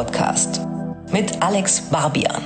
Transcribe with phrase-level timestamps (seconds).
[0.00, 0.66] Podcast
[1.12, 2.42] mit Alex Barbian.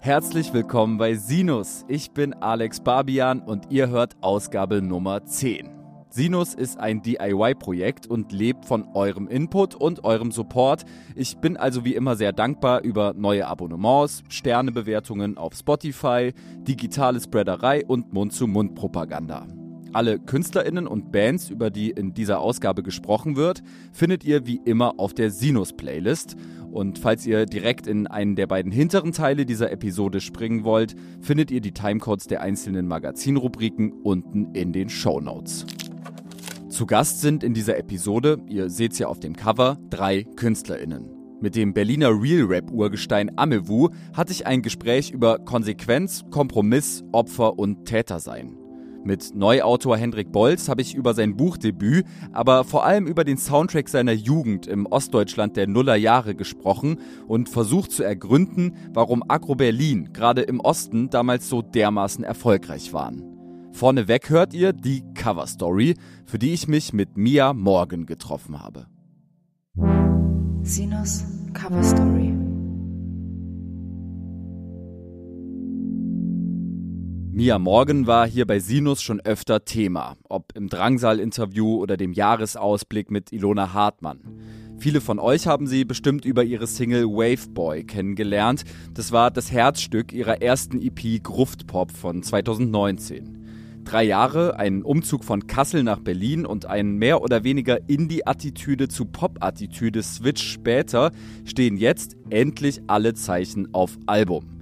[0.00, 1.84] Herzlich willkommen bei Sinus.
[1.86, 5.70] Ich bin Alex Barbian und ihr hört Ausgabe Nummer 10.
[6.08, 10.82] Sinus ist ein DIY-Projekt und lebt von eurem Input und eurem Support.
[11.14, 16.32] Ich bin also wie immer sehr dankbar über neue Abonnements, Sternebewertungen auf Spotify,
[16.62, 19.46] digitale Spreaderei und Mund-zu-Mund-Propaganda.
[19.92, 23.62] Alle KünstlerInnen und Bands, über die in dieser Ausgabe gesprochen wird,
[23.92, 26.36] findet ihr wie immer auf der Sinus-Playlist.
[26.70, 31.50] Und falls ihr direkt in einen der beiden hinteren Teile dieser Episode springen wollt, findet
[31.50, 35.66] ihr die Timecodes der einzelnen Magazinrubriken unten in den Show Notes.
[36.68, 41.10] Zu Gast sind in dieser Episode, ihr seht es ja auf dem Cover, drei KünstlerInnen.
[41.40, 47.58] Mit dem Berliner Real Rap Urgestein Amewu hatte ich ein Gespräch über Konsequenz, Kompromiss, Opfer
[47.58, 48.59] und Tätersein.
[49.02, 53.88] Mit Neuautor Hendrik Bolz habe ich über sein Buchdebüt, aber vor allem über den Soundtrack
[53.88, 60.42] seiner Jugend im Ostdeutschland der Nullerjahre gesprochen und versucht zu ergründen, warum Agro Berlin gerade
[60.42, 63.24] im Osten damals so dermaßen erfolgreich waren.
[63.72, 65.94] Vorneweg hört ihr die Cover Story,
[66.26, 68.86] für die ich mich mit Mia Morgan getroffen habe.
[70.62, 71.82] Sinus Cover
[77.32, 83.12] Mia Morgan war hier bei Sinus schon öfter Thema, ob im Drangsal-Interview oder dem Jahresausblick
[83.12, 84.20] mit Ilona Hartmann.
[84.78, 88.64] Viele von euch haben sie bestimmt über ihre Single Waveboy kennengelernt.
[88.94, 93.84] Das war das Herzstück ihrer ersten EP Gruftpop von 2019.
[93.84, 99.04] Drei Jahre, ein Umzug von Kassel nach Berlin und ein mehr oder weniger Indie-Attitüde zu
[99.04, 101.12] Pop-Attitüde Switch später
[101.44, 104.59] stehen jetzt endlich alle Zeichen auf Album.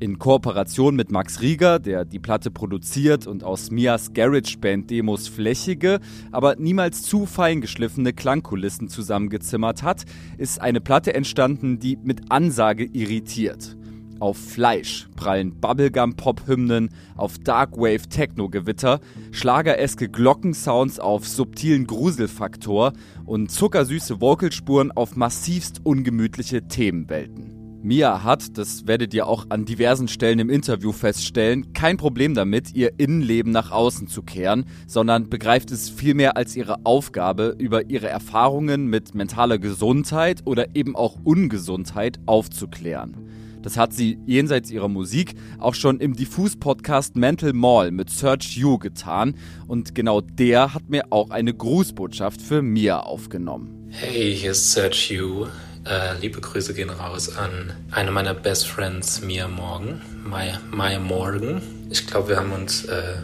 [0.00, 5.28] In Kooperation mit Max Rieger, der die Platte produziert und aus Mias Garage Band Demos
[5.28, 6.00] flächige,
[6.32, 10.04] aber niemals zu fein geschliffene Klangkulissen zusammengezimmert hat,
[10.38, 13.76] ist eine Platte entstanden, die mit Ansage irritiert.
[14.20, 19.00] Auf Fleisch prallen Bubblegum-Pop-Hymnen, auf Darkwave-Techno-Gewitter,
[19.32, 22.94] schlagereske Glockensounds auf subtilen Gruselfaktor
[23.26, 27.49] und zuckersüße Vocalspuren auf massivst ungemütliche Themenwelten.
[27.82, 32.74] Mia hat, das werdet ihr auch an diversen Stellen im Interview feststellen, kein Problem damit,
[32.74, 38.08] ihr Innenleben nach außen zu kehren, sondern begreift es vielmehr als ihre Aufgabe, über ihre
[38.08, 43.16] Erfahrungen mit mentaler Gesundheit oder eben auch Ungesundheit aufzuklären.
[43.62, 48.78] Das hat sie jenseits ihrer Musik auch schon im Diffus-Podcast Mental Mall mit Search You
[48.78, 49.34] getan.
[49.66, 53.88] Und genau der hat mir auch eine Grußbotschaft für Mia aufgenommen.
[53.90, 55.46] Hey, hier ist Search You.
[55.84, 60.02] Äh, liebe Grüße gehen raus an eine meiner Best Friends, Mia Morgan.
[60.24, 61.62] Maya, Maya Morgan.
[61.90, 63.14] Ich glaube, wir haben uns äh,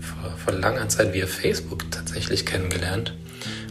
[0.00, 3.14] vor, vor langer Zeit via Facebook tatsächlich kennengelernt.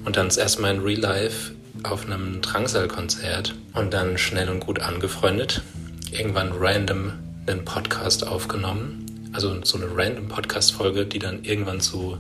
[0.06, 1.52] Und dann das erste Mal in Real Life
[1.84, 5.62] auf einem Drangsal-Konzert und dann schnell und gut angefreundet
[6.12, 7.14] irgendwann random
[7.46, 9.06] einen Podcast aufgenommen.
[9.34, 12.18] Also so eine random Podcast-Folge, die dann irgendwann zu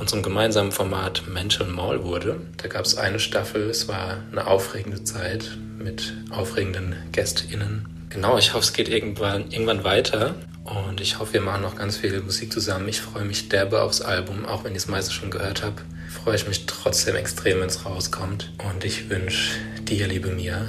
[0.00, 2.40] unserem gemeinsamen Format Mental Mall wurde.
[2.56, 8.06] Da gab es eine Staffel, es war eine aufregende Zeit mit aufregenden GästInnen.
[8.08, 10.34] Genau, ich hoffe, es geht irgendwann, irgendwann weiter
[10.64, 12.88] und ich hoffe, wir machen noch ganz viel Musik zusammen.
[12.88, 15.76] Ich freue mich derbe aufs Album, auch wenn ich es meistens schon gehört habe.
[16.08, 18.52] Freue ich mich trotzdem extrem, wenn es rauskommt.
[18.70, 20.62] Und ich wünsche dir, liebe Mia,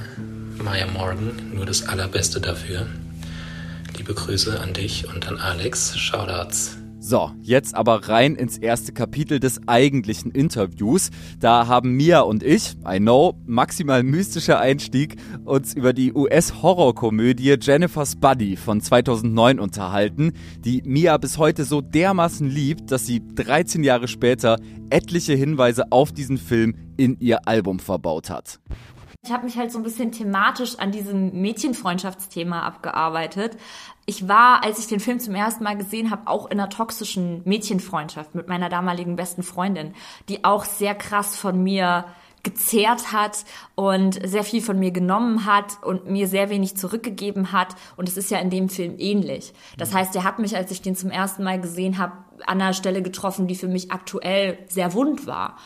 [0.58, 2.86] Maya Morgan, nur das Allerbeste dafür.
[3.96, 5.98] Liebe Grüße an dich und an Alex.
[5.98, 6.81] Shoutouts.
[7.04, 11.10] So, jetzt aber rein ins erste Kapitel des eigentlichen Interviews.
[11.40, 18.14] Da haben Mia und ich, I know, maximal mystischer Einstieg, uns über die US-Horrorkomödie Jennifer's
[18.14, 24.06] Buddy von 2009 unterhalten, die Mia bis heute so dermaßen liebt, dass sie 13 Jahre
[24.06, 24.58] später
[24.88, 28.60] etliche Hinweise auf diesen Film in ihr Album verbaut hat.
[29.24, 33.56] Ich habe mich halt so ein bisschen thematisch an diesem Mädchenfreundschaftsthema abgearbeitet.
[34.04, 37.40] Ich war, als ich den Film zum ersten Mal gesehen habe, auch in einer toxischen
[37.44, 39.94] Mädchenfreundschaft mit meiner damaligen besten Freundin,
[40.28, 42.06] die auch sehr krass von mir
[42.42, 43.44] gezehrt hat
[43.76, 47.76] und sehr viel von mir genommen hat und mir sehr wenig zurückgegeben hat.
[47.96, 49.52] Und es ist ja in dem Film ähnlich.
[49.78, 52.14] Das heißt, er hat mich, als ich den zum ersten Mal gesehen habe,
[52.44, 55.58] an einer Stelle getroffen, die für mich aktuell sehr wund war.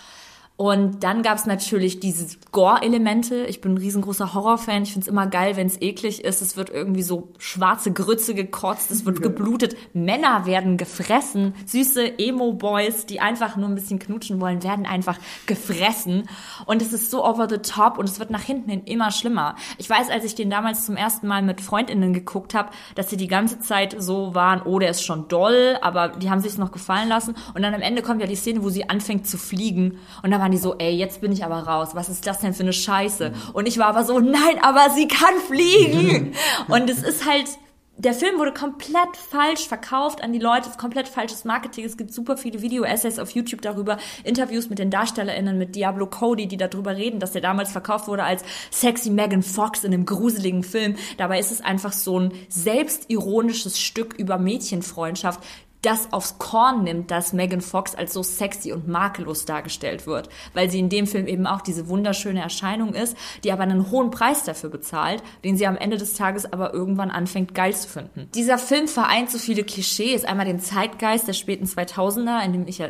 [0.59, 3.45] Und dann gab's natürlich diese Gore-Elemente.
[3.45, 4.85] Ich bin ein riesengroßer Horrorfan.
[4.85, 6.41] Ich find's immer geil, wenn's eklig ist.
[6.41, 9.77] Es wird irgendwie so schwarze Grütze gekotzt, es wird geblutet.
[9.93, 11.55] Männer werden gefressen.
[11.67, 16.27] Süße Emo-Boys, die einfach nur ein bisschen knutschen wollen, werden einfach gefressen.
[16.65, 19.57] Und es ist so over the top und es wird nach hinten hin immer schlimmer.
[19.77, 23.19] Ich weiß, als ich den damals zum ersten Mal mit FreundInnen geguckt habe, dass sie
[23.19, 26.73] die ganze Zeit so waren, oh, der ist schon doll, aber die haben sich's noch
[26.73, 27.35] gefallen lassen.
[27.55, 29.99] Und dann am Ende kommt ja die Szene, wo sie anfängt zu fliegen.
[30.23, 31.89] Und da waren die so, ey, jetzt bin ich aber raus.
[31.95, 33.33] Was ist das denn für eine Scheiße?
[33.53, 36.35] Und ich war aber so, nein, aber sie kann fliegen.
[36.69, 37.49] Und es ist halt,
[37.97, 41.85] der Film wurde komplett falsch verkauft an die Leute, komplett falsches Marketing.
[41.85, 46.47] Es gibt super viele Video-Essays auf YouTube darüber, Interviews mit den DarstellerInnen, mit Diablo Cody,
[46.47, 50.63] die darüber reden, dass der damals verkauft wurde als sexy Megan Fox in einem gruseligen
[50.63, 50.95] Film.
[51.17, 55.41] Dabei ist es einfach so ein selbstironisches Stück über Mädchenfreundschaft,
[55.83, 60.71] das aufs Korn nimmt, dass Megan Fox als so sexy und makellos dargestellt wird, weil
[60.71, 64.45] sie in dem Film eben auch diese wunderschöne Erscheinung ist, die aber einen hohen Preis
[64.45, 68.29] dafür bezahlt, den sie am Ende des Tages aber irgendwann anfängt geil zu finden.
[68.35, 72.79] Dieser Film vereint so viele Klischees, einmal den Zeitgeist der späten 2000er, in dem ich
[72.79, 72.89] ja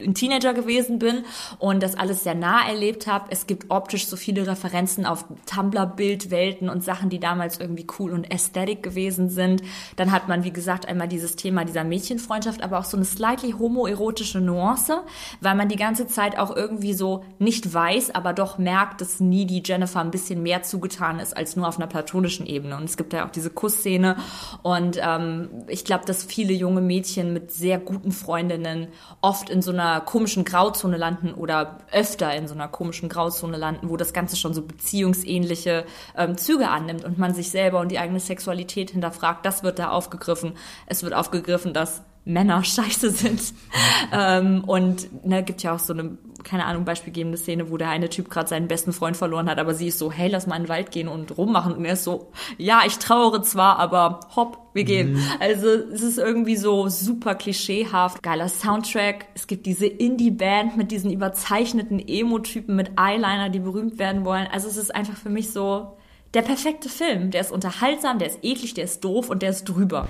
[0.00, 1.24] ein Teenager gewesen bin
[1.58, 3.26] und das alles sehr nah erlebt habe.
[3.30, 8.32] Es gibt optisch so viele Referenzen auf Tumblr-Bildwelten und Sachen, die damals irgendwie cool und
[8.32, 9.62] aesthetic gewesen sind.
[9.96, 13.52] Dann hat man, wie gesagt, einmal dieses Thema dieser Mädchenfreundschaft, aber auch so eine slightly
[13.52, 15.00] homoerotische Nuance,
[15.40, 19.46] weil man die ganze Zeit auch irgendwie so nicht weiß, aber doch merkt, dass nie
[19.46, 22.76] die Jennifer ein bisschen mehr zugetan ist als nur auf einer platonischen Ebene.
[22.76, 24.16] Und es gibt ja auch diese Kussszene
[24.62, 28.88] und ähm, ich glaube, dass viele junge Mädchen mit sehr guten Freundinnen
[29.20, 33.56] oft in so einer einer komischen Grauzone landen oder öfter in so einer komischen Grauzone
[33.56, 35.84] landen, wo das Ganze schon so beziehungsähnliche
[36.16, 39.44] ähm, Züge annimmt und man sich selber und die eigene Sexualität hinterfragt.
[39.44, 40.52] Das wird da aufgegriffen.
[40.86, 43.54] Es wird aufgegriffen, dass Männer scheiße sind.
[44.12, 48.08] ähm, und ne, gibt ja auch so eine, keine Ahnung, beispielgebende Szene, wo der eine
[48.08, 50.64] Typ gerade seinen besten Freund verloren hat, aber sie ist so, hey, lass mal in
[50.64, 51.74] den Wald gehen und rummachen.
[51.74, 55.14] Und er ist so, ja, ich trauere zwar, aber hopp, wir gehen.
[55.14, 55.22] Mhm.
[55.40, 58.22] Also es ist irgendwie so super klischeehaft.
[58.22, 59.26] Geiler Soundtrack.
[59.34, 64.46] Es gibt diese Indie-Band mit diesen überzeichneten Emo-Typen mit Eyeliner, die berühmt werden wollen.
[64.52, 65.96] Also es ist einfach für mich so
[66.34, 67.30] der perfekte Film.
[67.30, 70.08] Der ist unterhaltsam, der ist eklig, der ist doof und der ist drüber.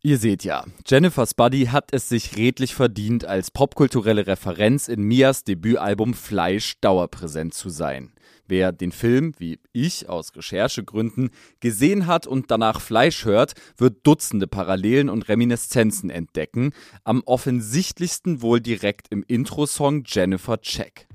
[0.00, 5.42] Ihr seht ja, Jennifer's Buddy hat es sich redlich verdient, als popkulturelle Referenz in Mias
[5.42, 8.12] Debütalbum Fleisch dauerpräsent zu sein.
[8.46, 14.46] Wer den Film, wie ich aus Recherchegründen, gesehen hat und danach Fleisch hört, wird Dutzende
[14.46, 16.72] Parallelen und Reminiszenzen entdecken,
[17.02, 21.08] am offensichtlichsten wohl direkt im Intro-Song Jennifer Check.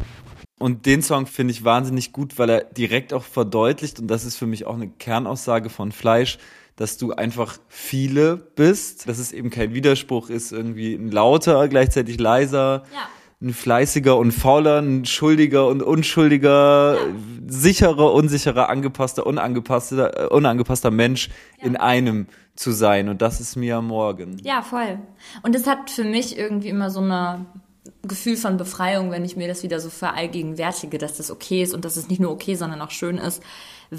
[0.59, 4.35] Und den Song finde ich wahnsinnig gut, weil er direkt auch verdeutlicht, und das ist
[4.35, 6.37] für mich auch eine Kernaussage von Fleisch,
[6.75, 12.19] dass du einfach viele bist, dass es eben kein Widerspruch ist, irgendwie ein lauter, gleichzeitig
[12.19, 13.07] leiser, ja.
[13.41, 17.13] ein fleißiger und fauler, ein schuldiger und unschuldiger, ja.
[17.47, 21.29] sicherer, unsicherer, angepasster, unangepasster, äh, unangepasster Mensch
[21.59, 21.67] ja.
[21.67, 23.09] in einem zu sein.
[23.09, 24.37] Und das ist mir Morgen.
[24.43, 24.99] Ja, voll.
[25.43, 27.45] Und es hat für mich irgendwie immer so eine
[28.01, 31.85] Gefühl von Befreiung, wenn ich mir das wieder so verallgegenwärtige, dass das okay ist und
[31.85, 33.43] dass es nicht nur okay, sondern auch schön ist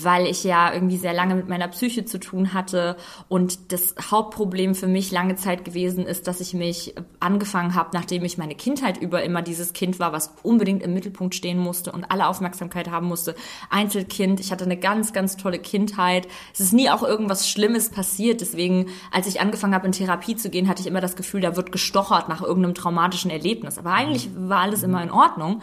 [0.03, 2.97] weil ich ja irgendwie sehr lange mit meiner Psyche zu tun hatte
[3.29, 8.25] und das Hauptproblem für mich lange Zeit gewesen ist, dass ich mich angefangen habe, nachdem
[8.25, 12.05] ich meine Kindheit über immer dieses Kind war, was unbedingt im Mittelpunkt stehen musste und
[12.11, 13.35] alle Aufmerksamkeit haben musste.
[13.71, 16.27] Einzelkind, ich hatte eine ganz, ganz tolle Kindheit.
[16.53, 18.41] Es ist nie auch irgendwas Schlimmes passiert.
[18.41, 21.57] Deswegen, als ich angefangen habe, in Therapie zu gehen, hatte ich immer das Gefühl, da
[21.57, 23.79] wird gestochert nach irgendeinem traumatischen Erlebnis.
[23.79, 25.63] Aber eigentlich war alles immer in Ordnung.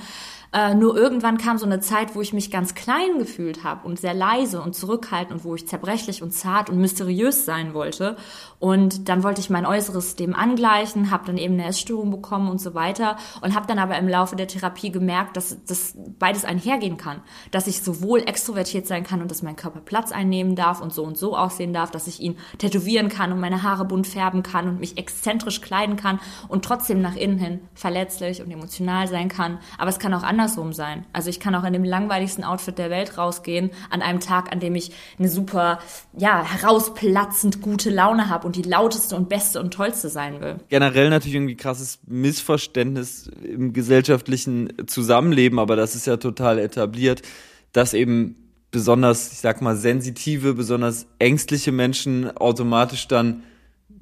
[0.54, 4.00] Äh, nur irgendwann kam so eine Zeit, wo ich mich ganz klein gefühlt habe und
[4.00, 8.18] sehr leise und zurückhaltend und wo ich zerbrechlich und zart und mysteriös sein wollte.
[8.60, 12.60] Und dann wollte ich mein Äußeres dem angleichen, habe dann eben eine Essstörung bekommen und
[12.60, 16.98] so weiter und habe dann aber im Laufe der Therapie gemerkt, dass das beides einhergehen
[16.98, 17.22] kann,
[17.52, 21.04] dass ich sowohl extrovertiert sein kann und dass mein Körper Platz einnehmen darf und so
[21.06, 24.68] und so aussehen darf, dass ich ihn tätowieren kann und meine Haare bunt färben kann
[24.68, 29.58] und mich exzentrisch kleiden kann und trotzdem nach innen hin verletzlich und emotional sein kann.
[29.78, 31.06] Aber es kann auch anders andersrum sein.
[31.14, 34.60] Also ich kann auch in dem langweiligsten Outfit der Welt rausgehen, an einem Tag, an
[34.60, 35.80] dem ich eine super,
[36.18, 40.56] ja, herausplatzend gute Laune habe und die lauteste und beste und tollste sein will.
[40.70, 47.22] Generell natürlich irgendwie krasses Missverständnis im gesellschaftlichen Zusammenleben, aber das ist ja total etabliert,
[47.72, 48.36] dass eben
[48.72, 53.44] besonders, ich sag mal, sensitive, besonders ängstliche Menschen automatisch dann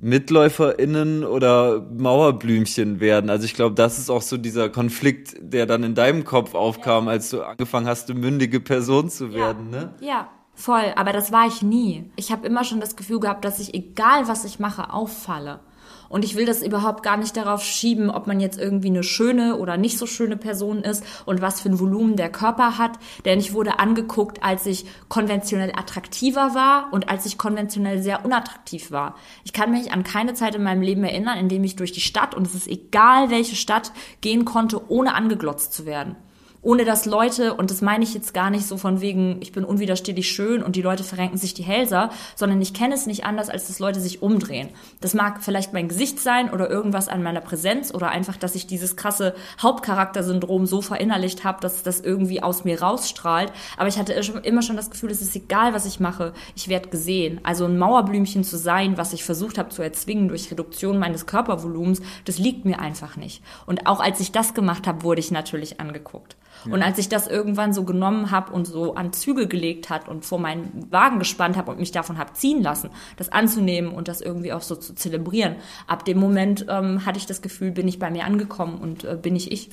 [0.02, 3.30] MitläuferInnen oder Mauerblümchen werden.
[3.30, 7.06] Also ich glaube, das ist auch so dieser Konflikt, der dann in deinem Kopf aufkam,
[7.06, 7.12] ja.
[7.12, 9.80] als du angefangen hast, eine mündige Person zu werden, ja.
[9.80, 9.94] ne?
[10.00, 10.94] Ja, voll.
[10.96, 12.10] Aber das war ich nie.
[12.16, 15.60] Ich habe immer schon das Gefühl gehabt, dass ich, egal was ich mache, auffalle.
[16.10, 19.58] Und ich will das überhaupt gar nicht darauf schieben, ob man jetzt irgendwie eine schöne
[19.58, 22.94] oder nicht so schöne Person ist und was für ein Volumen der Körper hat.
[23.26, 28.92] Denn ich wurde angeguckt, als ich konventionell attraktiver war und als ich konventionell sehr unattraktiv
[28.92, 29.16] war.
[29.44, 32.02] Ich kann mich an keine Zeit in meinem Leben erinnern, in dem ich durch die
[32.02, 36.16] Stadt, und es ist egal welche Stadt, gehen konnte, ohne angeglotzt zu werden.
[36.62, 39.64] Ohne dass Leute, und das meine ich jetzt gar nicht so von wegen, ich bin
[39.64, 43.50] unwiderstehlich schön und die Leute verrenken sich die Hälser, sondern ich kenne es nicht anders,
[43.50, 44.70] als dass Leute sich umdrehen.
[45.00, 48.68] Das mag vielleicht mein Gesicht sein oder irgendwas an meiner Präsenz oder einfach, dass ich
[48.68, 53.54] dieses krasse Hauptcharaktersyndrom so verinnerlicht habe, dass das irgendwie aus mir rausstrahlt.
[53.78, 56.90] Aber ich hatte immer schon das Gefühl, es ist egal, was ich mache, ich werde
[56.90, 57.40] gesehen.
[57.44, 62.02] Also ein Mauerblümchen zu sein, was ich versucht habe zu erzwingen durch Reduktion meines Körpervolumens,
[62.26, 63.42] das liegt mir einfach nicht.
[63.66, 66.36] Und auch als ich das gemacht habe, wurde ich natürlich angeguckt.
[66.66, 66.74] Ja.
[66.74, 70.26] Und als ich das irgendwann so genommen habe und so an Zügel gelegt hat und
[70.26, 74.22] vor meinen Wagen gespannt habe und mich davon habe ziehen lassen, das anzunehmen und das
[74.22, 75.56] irgendwie auch so zu zelebrieren,
[75.88, 79.18] ab dem Moment ähm, hatte ich das Gefühl, bin ich bei mir angekommen und äh,
[79.22, 79.70] bin ich ich.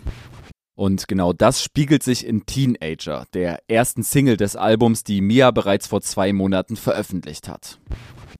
[0.76, 5.86] Und genau das spiegelt sich in Teenager, der ersten Single des Albums, die Mia bereits
[5.86, 7.78] vor zwei Monaten veröffentlicht hat.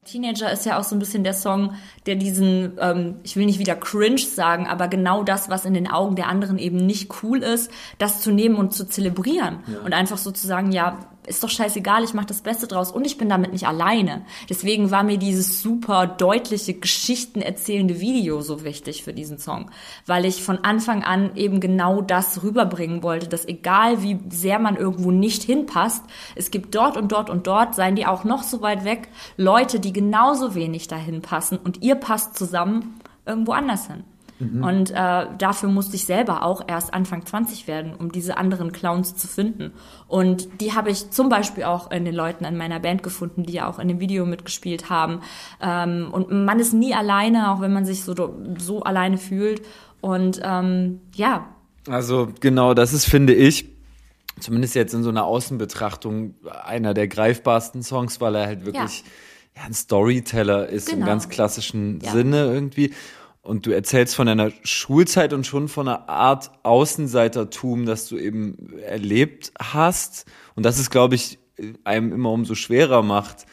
[0.07, 1.75] Teenager ist ja auch so ein bisschen der Song,
[2.07, 5.89] der diesen, ähm, ich will nicht wieder cringe sagen, aber genau das, was in den
[5.89, 9.59] Augen der anderen eben nicht cool ist, das zu nehmen und zu zelebrieren.
[9.67, 9.81] Ja.
[9.85, 13.07] Und einfach so zu sagen, ja, ist doch scheißegal, ich mache das Beste draus und
[13.07, 14.25] ich bin damit nicht alleine.
[14.49, 19.71] Deswegen war mir dieses super deutliche, Geschichten erzählende Video so wichtig für diesen Song,
[20.07, 24.77] weil ich von Anfang an eben genau das rüberbringen wollte, dass egal wie sehr man
[24.77, 26.05] irgendwo nicht hinpasst,
[26.35, 29.81] es gibt dort und dort und dort, seien die auch noch so weit weg, Leute,
[29.81, 34.05] die genauso wenig dahin passen und ihr passt zusammen irgendwo anders hin.
[34.39, 34.63] Mhm.
[34.63, 39.17] Und äh, dafür musste ich selber auch erst Anfang 20 werden, um diese anderen Clowns
[39.17, 39.73] zu finden.
[40.09, 43.55] Und die habe ich zum Beispiel auch in den Leuten in meiner Band gefunden, die
[43.55, 45.21] ja auch in dem Video mitgespielt haben.
[45.61, 48.15] Ähm, und man ist nie alleine, auch wenn man sich so,
[48.59, 49.63] so alleine fühlt.
[50.01, 51.49] Und ähm, ja.
[51.89, 53.67] Also genau, das ist, finde ich,
[54.39, 59.05] zumindest jetzt in so einer Außenbetrachtung, einer der greifbarsten Songs, weil er halt wirklich
[59.55, 59.63] ja.
[59.63, 61.01] ja ein Storyteller ist genau.
[61.01, 62.13] im ganz klassischen ja.
[62.13, 62.93] Sinne irgendwie
[63.47, 68.79] und du erzählst von deiner Schulzeit und schon von einer Art Außenseitertum, das du eben
[68.81, 70.27] erlebt hast.
[70.57, 71.39] Und das ist, glaube ich,
[71.85, 73.47] einem immer umso schwerer macht,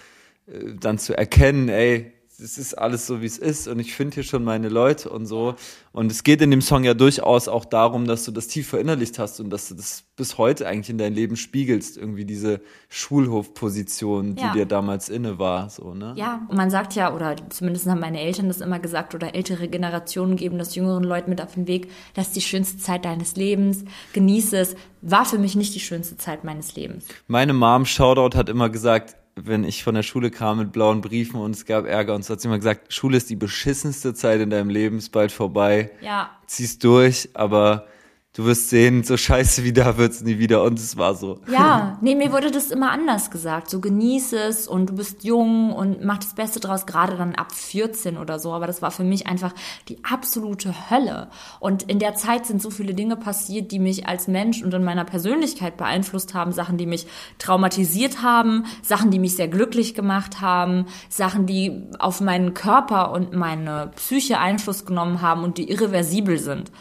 [0.48, 4.16] äh, dann zu erkennen, ey, es ist alles so, wie es ist und ich finde
[4.16, 5.56] hier schon meine Leute und so.
[5.92, 9.20] Und es geht in dem Song ja durchaus auch darum, dass du das tief verinnerlicht
[9.20, 14.36] hast und dass du das bis heute eigentlich in dein Leben spiegelst, irgendwie diese Schulhofposition,
[14.36, 14.54] die ja.
[14.54, 16.14] dir damals inne war, so, ne?
[16.16, 19.68] Ja, und man sagt ja, oder zumindest haben meine Eltern das immer gesagt, oder ältere
[19.68, 23.36] Generationen geben das jüngeren Leuten mit auf den Weg, das ist die schönste Zeit deines
[23.36, 27.06] Lebens, genieße es, war für mich nicht die schönste Zeit meines Lebens.
[27.28, 31.40] Meine Mom, Shoutout, hat immer gesagt, wenn ich von der Schule kam mit blauen Briefen
[31.40, 34.42] und es gab Ärger und so hat sie immer gesagt, Schule ist die beschissenste Zeit
[34.42, 35.92] in deinem Leben, ist bald vorbei.
[36.02, 36.30] Ja.
[36.46, 37.88] Ziehst durch, aber
[38.34, 40.64] du wirst sehen, so scheiße wie da wird's nie wieder.
[40.64, 41.40] Und es war so.
[41.52, 43.70] Ja, nee, mir wurde das immer anders gesagt.
[43.70, 47.52] So genieß es und du bist jung und mach das Beste draus, gerade dann ab
[47.52, 48.52] 14 oder so.
[48.52, 49.54] Aber das war für mich einfach
[49.88, 51.30] die absolute Hölle.
[51.60, 54.84] Und in der Zeit sind so viele Dinge passiert, die mich als Mensch und in
[54.84, 56.52] meiner Persönlichkeit beeinflusst haben.
[56.52, 57.06] Sachen, die mich
[57.38, 63.34] traumatisiert haben, Sachen, die mich sehr glücklich gemacht haben, Sachen, die auf meinen Körper und
[63.34, 66.72] meine Psyche Einfluss genommen haben und die irreversibel sind.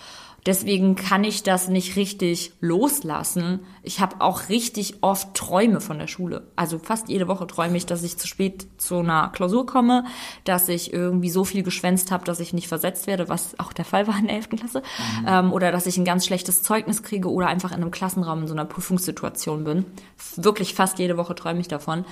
[0.44, 3.60] Deswegen kann ich das nicht richtig loslassen.
[3.84, 6.48] Ich habe auch richtig oft Träume von der Schule.
[6.56, 10.04] Also fast jede Woche träume ich, dass ich zu spät zu einer Klausur komme,
[10.42, 13.84] dass ich irgendwie so viel geschwänzt habe, dass ich nicht versetzt werde, was auch der
[13.84, 14.48] Fall war in der 11.
[14.50, 14.82] Klasse.
[15.20, 15.26] Mhm.
[15.28, 18.48] Ähm, oder dass ich ein ganz schlechtes Zeugnis kriege oder einfach in einem Klassenraum in
[18.48, 19.84] so einer Prüfungssituation bin.
[20.34, 22.04] Wirklich fast jede Woche träume ich davon,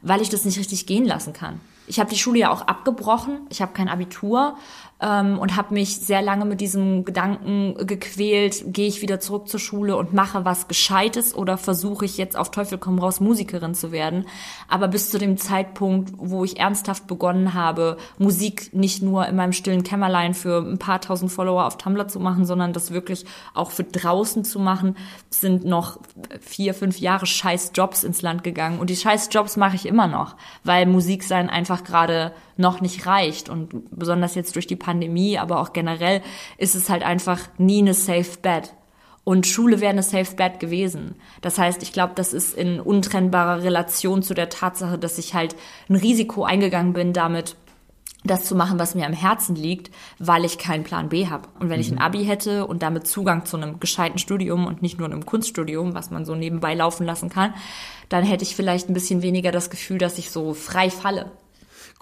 [0.00, 1.60] weil ich das nicht richtig gehen lassen kann.
[1.86, 3.46] Ich habe die Schule ja auch abgebrochen.
[3.50, 4.56] Ich habe kein Abitur
[5.04, 9.60] ähm, und habe mich sehr lange mit diesem Gedanken gequält, gehe ich wieder zurück zur
[9.60, 13.92] Schule und mache was Gescheites oder versuche ich jetzt auf Teufel komm raus Musikerin zu
[13.92, 14.26] werden.
[14.68, 19.52] Aber bis zu dem Zeitpunkt, wo ich ernsthaft begonnen habe, Musik nicht nur in meinem
[19.52, 23.72] stillen Kämmerlein für ein paar tausend Follower auf Tumblr zu machen, sondern das wirklich auch
[23.72, 24.96] für draußen zu machen,
[25.28, 25.98] sind noch
[26.40, 28.78] vier, fünf Jahre scheiß Jobs ins Land gegangen.
[28.78, 33.06] Und die scheiß Jobs mache ich immer noch, weil Musik sein einfach gerade noch nicht
[33.06, 33.48] reicht.
[33.48, 36.22] Und besonders jetzt durch die Pandemie, aber auch generell
[36.58, 38.74] ist es halt einfach nie eine Safe Bet.
[39.24, 41.16] Und Schule wäre eine Safe Bet gewesen.
[41.40, 45.56] Das heißt, ich glaube, das ist in untrennbarer Relation zu der Tatsache, dass ich halt
[45.88, 47.56] ein Risiko eingegangen bin, damit
[48.24, 51.48] das zu machen, was mir am Herzen liegt, weil ich keinen Plan B habe.
[51.60, 51.80] Und wenn mhm.
[51.80, 52.00] ich ein mhm.
[52.00, 56.10] Abi hätte und damit Zugang zu einem gescheiten Studium und nicht nur einem Kunststudium, was
[56.10, 57.54] man so nebenbei laufen lassen kann,
[58.08, 61.32] dann hätte ich vielleicht ein bisschen weniger das Gefühl, dass ich so frei falle.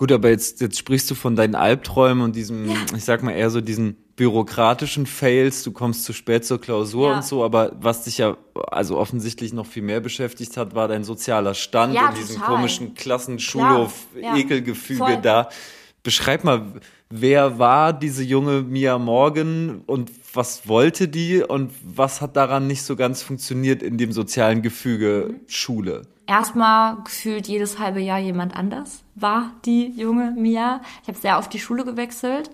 [0.02, 2.74] Gut, aber jetzt, jetzt sprichst du von deinen Albträumen und diesem, ja.
[2.96, 7.18] ich sag mal eher so diesen bürokratischen Fails, du kommst zu spät zur Klausur ja.
[7.18, 8.36] und so, aber was dich ja
[8.72, 12.94] also offensichtlich noch viel mehr beschäftigt hat, war dein sozialer Stand ja, und diesen komischen
[12.94, 15.48] Klassenschulhof-Ekelgefüge da.
[16.02, 22.34] beschreib mal, wer war diese junge Mia Morgan und was wollte die und was hat
[22.34, 26.02] daran nicht so ganz funktioniert in dem sozialen Gefüge Schule?
[26.26, 30.80] Erstmal gefühlt jedes halbe Jahr jemand anders war die junge Mia.
[31.02, 32.50] Ich habe sehr oft die Schule gewechselt.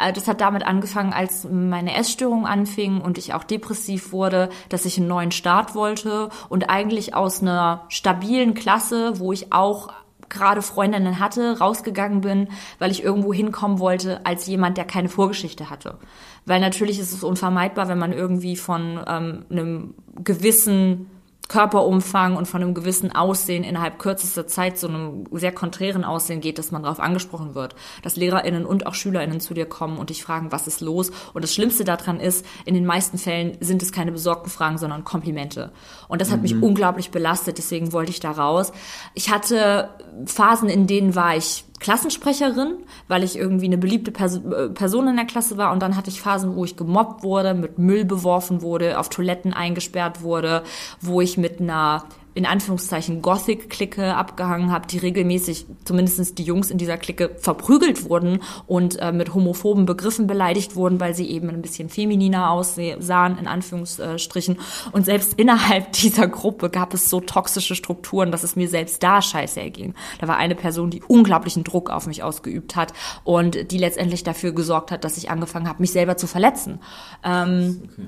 [0.00, 4.84] Äh, das hat damit angefangen, als meine Essstörung anfing und ich auch depressiv wurde, dass
[4.84, 9.92] ich einen neuen Start wollte und eigentlich aus einer stabilen Klasse, wo ich auch
[10.28, 12.48] gerade Freundinnen hatte, rausgegangen bin,
[12.80, 15.98] weil ich irgendwo hinkommen wollte als jemand, der keine Vorgeschichte hatte.
[16.46, 19.94] Weil natürlich ist es unvermeidbar, wenn man irgendwie von ähm, einem
[20.24, 21.10] gewissen
[21.48, 26.58] Körperumfang und von einem gewissen Aussehen innerhalb kürzester Zeit zu einem sehr konträren Aussehen geht,
[26.58, 27.76] dass man darauf angesprochen wird.
[28.02, 31.10] Dass LehrerInnen und auch SchülerInnen zu dir kommen und dich fragen, was ist los?
[31.34, 35.04] Und das Schlimmste daran ist, in den meisten Fällen sind es keine besorgten Fragen, sondern
[35.04, 35.72] Komplimente.
[36.08, 36.42] Und das hat mhm.
[36.42, 38.72] mich unglaublich belastet, deswegen wollte ich da raus.
[39.14, 39.90] Ich hatte
[40.26, 42.78] Phasen, in denen war ich Klassensprecherin,
[43.08, 45.72] weil ich irgendwie eine beliebte äh, Person in der Klasse war.
[45.72, 49.52] Und dann hatte ich Phasen, wo ich gemobbt wurde, mit Müll beworfen wurde, auf Toiletten
[49.52, 50.62] eingesperrt wurde,
[51.00, 52.04] wo ich mit einer
[52.36, 58.42] in Anführungszeichen Gothic-Clique abgehangen habe, die regelmäßig, zumindest die Jungs in dieser Clique, verprügelt wurden
[58.66, 63.46] und äh, mit homophoben Begriffen beleidigt wurden, weil sie eben ein bisschen femininer aussahen, in
[63.46, 64.58] Anführungsstrichen.
[64.92, 69.22] Und selbst innerhalb dieser Gruppe gab es so toxische Strukturen, dass es mir selbst da
[69.22, 69.94] scheiße erging.
[70.20, 72.92] Da war eine Person, die unglaublichen Druck auf mich ausgeübt hat
[73.24, 76.80] und die letztendlich dafür gesorgt hat, dass ich angefangen habe, mich selber zu verletzen.
[77.24, 78.02] Ähm, okay.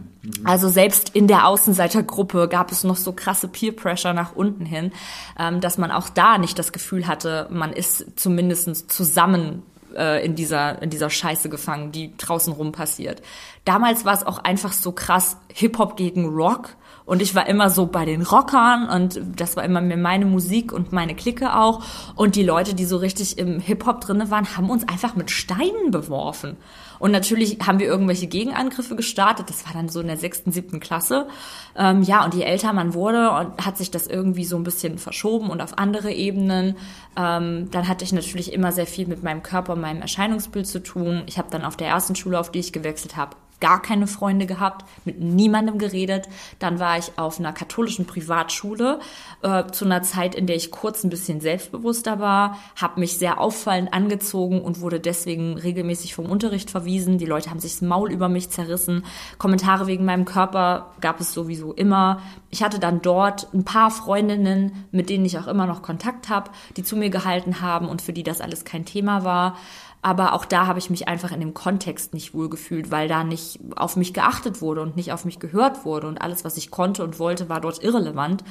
[0.44, 4.92] Also selbst in der Außenseitergruppe gab es noch so krasse Peer Pressure nach unten hin,
[5.38, 9.62] ähm, dass man auch da nicht das Gefühl hatte, man ist zumindest zusammen
[9.94, 13.22] äh, in dieser, in dieser Scheiße gefangen, die draußen rum passiert.
[13.64, 16.70] Damals war es auch einfach so krass Hip-Hop gegen Rock.
[17.04, 20.74] Und ich war immer so bei den Rockern und das war immer mir meine Musik
[20.74, 21.82] und meine Clique auch.
[22.16, 25.90] Und die Leute, die so richtig im Hip-Hop drinne waren, haben uns einfach mit Steinen
[25.90, 26.58] beworfen.
[26.98, 29.48] Und natürlich haben wir irgendwelche Gegenangriffe gestartet.
[29.48, 31.28] Das war dann so in der sechsten, siebten Klasse.
[31.76, 35.50] Ähm, ja, und je älter man wurde, hat sich das irgendwie so ein bisschen verschoben
[35.50, 36.76] und auf andere Ebenen.
[37.16, 40.82] Ähm, dann hatte ich natürlich immer sehr viel mit meinem Körper und meinem Erscheinungsbild zu
[40.82, 41.22] tun.
[41.26, 44.46] Ich habe dann auf der ersten Schule, auf die ich gewechselt habe, gar keine Freunde
[44.46, 46.28] gehabt, mit niemandem geredet.
[46.58, 49.00] Dann war ich auf einer katholischen Privatschule
[49.42, 53.40] äh, zu einer Zeit, in der ich kurz ein bisschen selbstbewusster war, habe mich sehr
[53.40, 57.18] auffallend angezogen und wurde deswegen regelmäßig vom Unterricht verwiesen.
[57.18, 59.04] Die Leute haben sich das Maul über mich zerrissen.
[59.38, 62.20] Kommentare wegen meinem Körper gab es sowieso immer.
[62.50, 66.50] Ich hatte dann dort ein paar Freundinnen, mit denen ich auch immer noch Kontakt habe,
[66.76, 69.56] die zu mir gehalten haben und für die das alles kein Thema war.
[70.00, 73.58] Aber auch da habe ich mich einfach in dem Kontext nicht wohlgefühlt, weil da nicht
[73.76, 76.06] auf mich geachtet wurde und nicht auf mich gehört wurde.
[76.06, 78.44] Und alles, was ich konnte und wollte, war dort irrelevant.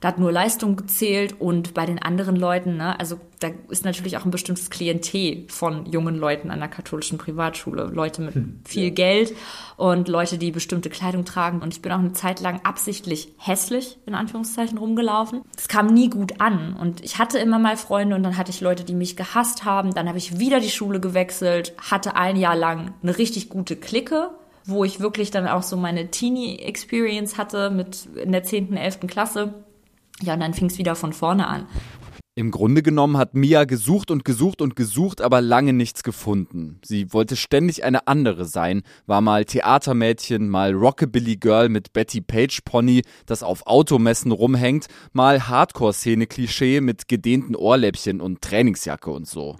[0.00, 4.16] Da hat nur Leistung gezählt und bei den anderen Leuten, ne, also da ist natürlich
[4.16, 7.84] auch ein bestimmtes Klientel von jungen Leuten an der katholischen Privatschule.
[7.84, 8.90] Leute mit hm, viel ja.
[8.90, 9.34] Geld
[9.76, 11.60] und Leute, die bestimmte Kleidung tragen.
[11.60, 15.42] Und ich bin auch eine Zeit lang absichtlich hässlich, in Anführungszeichen, rumgelaufen.
[15.56, 16.74] Es kam nie gut an.
[16.74, 19.94] Und ich hatte immer mal Freunde und dann hatte ich Leute, die mich gehasst haben.
[19.94, 24.30] Dann habe ich wieder die Schule gewechselt, hatte ein Jahr lang eine richtig gute Clique
[24.66, 29.00] wo ich wirklich dann auch so meine Teenie-Experience hatte mit in der 10., 11.
[29.08, 29.54] Klasse.
[30.22, 31.66] Ja, und dann fing es wieder von vorne an.
[32.36, 36.78] Im Grunde genommen hat Mia gesucht und gesucht und gesucht, aber lange nichts gefunden.
[36.84, 42.60] Sie wollte ständig eine andere sein, war mal Theatermädchen, mal Rockabilly Girl mit Betty Page
[42.64, 49.56] Pony, das auf Automessen rumhängt, mal Hardcore-Szene-Klischee mit gedehnten Ohrläppchen und Trainingsjacke und so.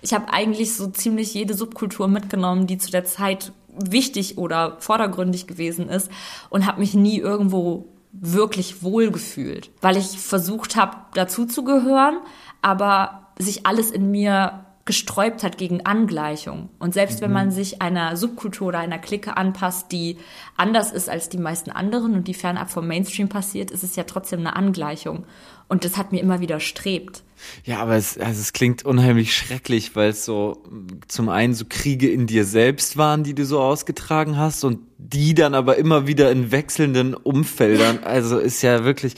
[0.00, 5.46] Ich habe eigentlich so ziemlich jede Subkultur mitgenommen, die zu der Zeit wichtig oder vordergründig
[5.46, 6.10] gewesen ist
[6.48, 7.86] und habe mich nie irgendwo
[8.20, 12.18] wirklich wohlgefühlt, weil ich versucht habe, dazuzugehören,
[12.62, 16.70] aber sich alles in mir gesträubt hat gegen Angleichung.
[16.78, 17.24] Und selbst mhm.
[17.24, 20.16] wenn man sich einer Subkultur oder einer Clique anpasst, die
[20.56, 24.04] anders ist als die meisten anderen und die fernab vom Mainstream passiert, ist es ja
[24.04, 25.26] trotzdem eine Angleichung.
[25.68, 27.22] Und das hat mir immer wieder strebt.
[27.64, 30.62] Ja, aber es, also es klingt unheimlich schrecklich, weil es so
[31.08, 35.34] zum einen so Kriege in dir selbst waren, die du so ausgetragen hast und die
[35.34, 38.00] dann aber immer wieder in wechselnden Umfeldern.
[38.06, 39.14] Also ist ja wirklich.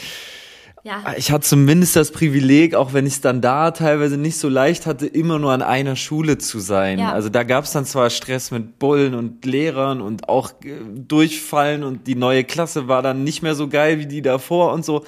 [0.82, 1.14] Ja.
[1.16, 4.87] Ich hatte zumindest das Privileg, auch wenn ich es dann da teilweise nicht so leicht
[4.87, 6.98] hatte, immer nur an einer Schule zu sein.
[6.98, 7.12] Ja.
[7.12, 11.84] Also da gab es dann zwar Stress mit Bullen und Lehrern und auch äh, Durchfallen
[11.84, 15.04] und die neue Klasse war dann nicht mehr so geil wie die davor und so.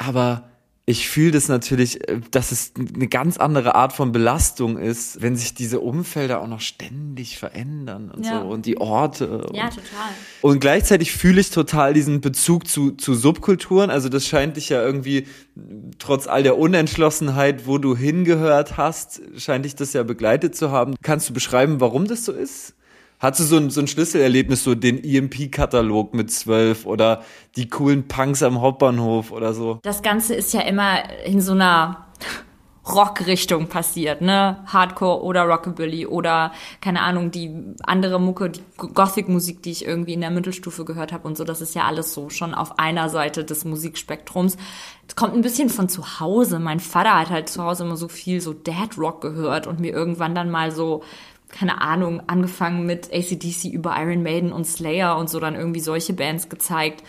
[0.00, 0.44] Aber
[0.86, 5.36] ich fühle das natürlich, äh, dass es eine ganz andere Art von Belastung ist, wenn
[5.36, 8.40] sich diese Umfelder auch noch ständig verändern und Ja.
[8.40, 9.46] so und die Orte.
[9.52, 9.82] Ja, und, total.
[10.40, 13.90] und gleichzeitig fühle ich total diesen Bezug zu, zu Subkulturen.
[13.90, 15.26] Also das scheint dich ja irgendwie,
[15.98, 20.94] trotz all der Unentschlossenheit, wo du hingehört hast, scheint dich das ja begleitet zu haben.
[21.02, 22.74] Kannst du beschreiben, warum das so ist?
[23.20, 27.22] Hattest du so ein, so ein Schlüsselerlebnis, so den EMP-Katalog mit zwölf oder
[27.56, 29.80] die coolen Punks am Hauptbahnhof oder so?
[29.82, 32.06] Das Ganze ist ja immer in so einer
[32.88, 34.58] Rock-Richtung passiert, ne?
[34.66, 40.22] Hardcore oder Rockabilly oder, keine Ahnung, die andere Mucke, die Gothic-Musik, die ich irgendwie in
[40.22, 41.44] der Mittelstufe gehört habe und so.
[41.44, 44.56] Das ist ja alles so schon auf einer Seite des Musikspektrums.
[45.06, 46.58] Es kommt ein bisschen von zu Hause.
[46.58, 50.34] Mein Vater hat halt zu Hause immer so viel so Dad-Rock gehört und mir irgendwann
[50.34, 51.02] dann mal so
[51.48, 56.12] keine Ahnung, angefangen mit ACDC über Iron Maiden und Slayer und so dann irgendwie solche
[56.12, 57.02] Bands gezeigt.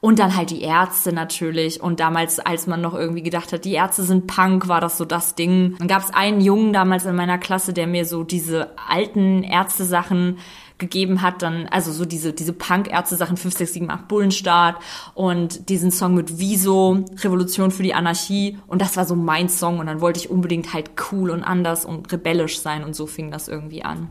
[0.00, 1.80] Und dann halt die Ärzte natürlich.
[1.80, 5.04] Und damals, als man noch irgendwie gedacht hat, die Ärzte sind Punk, war das so
[5.04, 5.74] das Ding.
[5.78, 10.38] Dann gab es einen Jungen damals in meiner Klasse, der mir so diese alten Ärzte-Sachen
[10.78, 14.76] gegeben hat, dann, also so diese, diese Punk-Ärzte-Sachen, 5, 6, 7, 8 Bullenstart
[15.14, 19.78] und diesen Song mit Wieso, Revolution für die Anarchie und das war so mein Song
[19.78, 23.30] und dann wollte ich unbedingt halt cool und anders und rebellisch sein und so fing
[23.30, 24.08] das irgendwie an.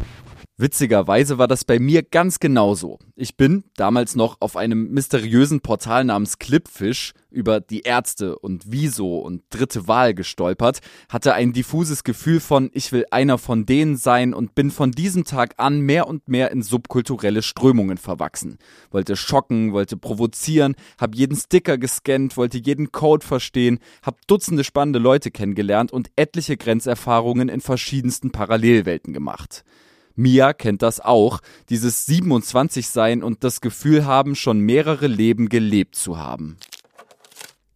[0.57, 2.97] Witzigerweise war das bei mir ganz genauso.
[3.17, 9.19] Ich bin damals noch auf einem mysteriösen Portal namens Clipfish über die Ärzte und Wieso
[9.19, 14.33] und dritte Wahl gestolpert, hatte ein diffuses Gefühl von, ich will einer von denen sein
[14.33, 18.57] und bin von diesem Tag an mehr und mehr in subkulturelle Strömungen verwachsen.
[18.91, 24.99] Wollte schocken, wollte provozieren, hab jeden Sticker gescannt, wollte jeden Code verstehen, hab Dutzende spannende
[24.99, 29.65] Leute kennengelernt und etliche Grenzerfahrungen in verschiedensten Parallelwelten gemacht.
[30.15, 35.95] Mia kennt das auch, dieses 27 sein und das Gefühl haben, schon mehrere Leben gelebt
[35.95, 36.57] zu haben.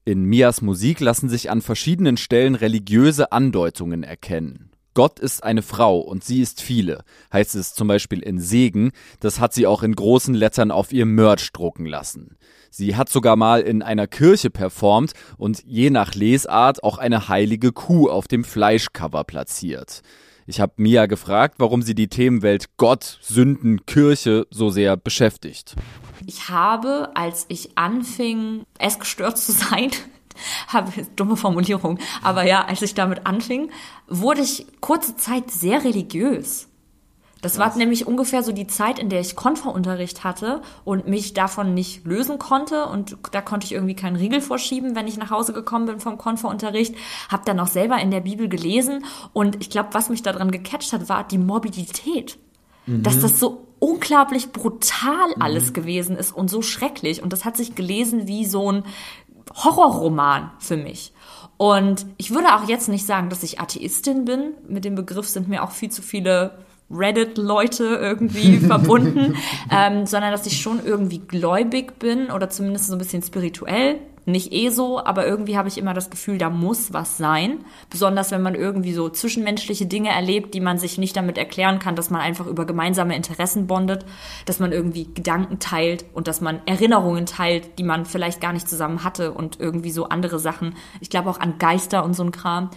[0.05, 4.71] In Mias Musik lassen sich an verschiedenen Stellen religiöse Andeutungen erkennen.
[4.95, 9.39] Gott ist eine Frau und sie ist viele, heißt es zum Beispiel in Segen, das
[9.39, 12.37] hat sie auch in großen Lettern auf ihr Merch drucken lassen.
[12.71, 17.71] Sie hat sogar mal in einer Kirche performt und je nach Lesart auch eine heilige
[17.71, 20.01] Kuh auf dem Fleischcover platziert.
[20.49, 25.75] Ich habe Mia gefragt, warum sie die Themenwelt Gott, Sünden, Kirche so sehr beschäftigt.
[26.25, 29.91] Ich habe, als ich anfing, essgestört zu sein,
[30.67, 33.69] habe dumme Formulierung, aber ja, als ich damit anfing,
[34.07, 36.67] wurde ich kurze Zeit sehr religiös.
[37.41, 41.73] Das war nämlich ungefähr so die Zeit, in der ich Konferunterricht hatte und mich davon
[41.73, 45.53] nicht lösen konnte und da konnte ich irgendwie keinen Riegel vorschieben, wenn ich nach Hause
[45.53, 46.95] gekommen bin vom Konferunterricht.
[47.29, 50.91] Hab dann auch selber in der Bibel gelesen und ich glaube, was mich daran gecatcht
[50.91, 52.37] hat, war die Morbidität.
[52.87, 57.75] Dass das so unglaublich brutal alles gewesen ist und so schrecklich und das hat sich
[57.75, 58.83] gelesen wie so ein
[59.53, 61.13] Horrorroman für mich.
[61.57, 64.53] Und ich würde auch jetzt nicht sagen, dass ich Atheistin bin.
[64.67, 66.57] Mit dem Begriff sind mir auch viel zu viele
[66.91, 69.35] Reddit-Leute irgendwie verbunden,
[69.71, 73.99] ähm, sondern dass ich schon irgendwie gläubig bin oder zumindest so ein bisschen spirituell.
[74.29, 77.65] Nicht eh so, aber irgendwie habe ich immer das Gefühl, da muss was sein.
[77.89, 81.95] Besonders wenn man irgendwie so zwischenmenschliche Dinge erlebt, die man sich nicht damit erklären kann,
[81.95, 84.05] dass man einfach über gemeinsame Interessen bondet,
[84.45, 88.69] dass man irgendwie Gedanken teilt und dass man Erinnerungen teilt, die man vielleicht gar nicht
[88.69, 90.75] zusammen hatte und irgendwie so andere Sachen.
[91.01, 92.69] Ich glaube auch an Geister und so ein Kram.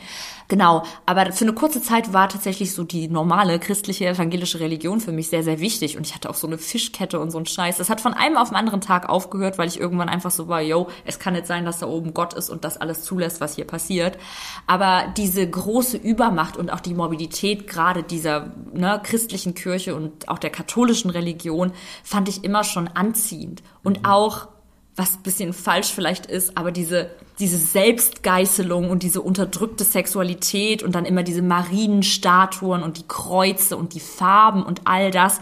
[0.52, 5.10] Genau, aber für eine kurze Zeit war tatsächlich so die normale christliche evangelische Religion für
[5.10, 5.96] mich sehr, sehr wichtig.
[5.96, 7.78] Und ich hatte auch so eine Fischkette und so einen Scheiß.
[7.78, 10.60] Das hat von einem auf den anderen Tag aufgehört, weil ich irgendwann einfach so war,
[10.60, 13.54] yo, es kann nicht sein, dass da oben Gott ist und das alles zulässt, was
[13.54, 14.18] hier passiert.
[14.66, 20.38] Aber diese große Übermacht und auch die Morbidität gerade dieser ne, christlichen Kirche und auch
[20.38, 21.72] der katholischen Religion
[22.04, 23.62] fand ich immer schon anziehend.
[23.82, 24.48] Und auch
[24.94, 30.94] was ein bisschen falsch vielleicht ist, aber diese, diese Selbstgeißelung und diese unterdrückte Sexualität und
[30.94, 35.40] dann immer diese Marienstatuen und die Kreuze und die Farben und all das.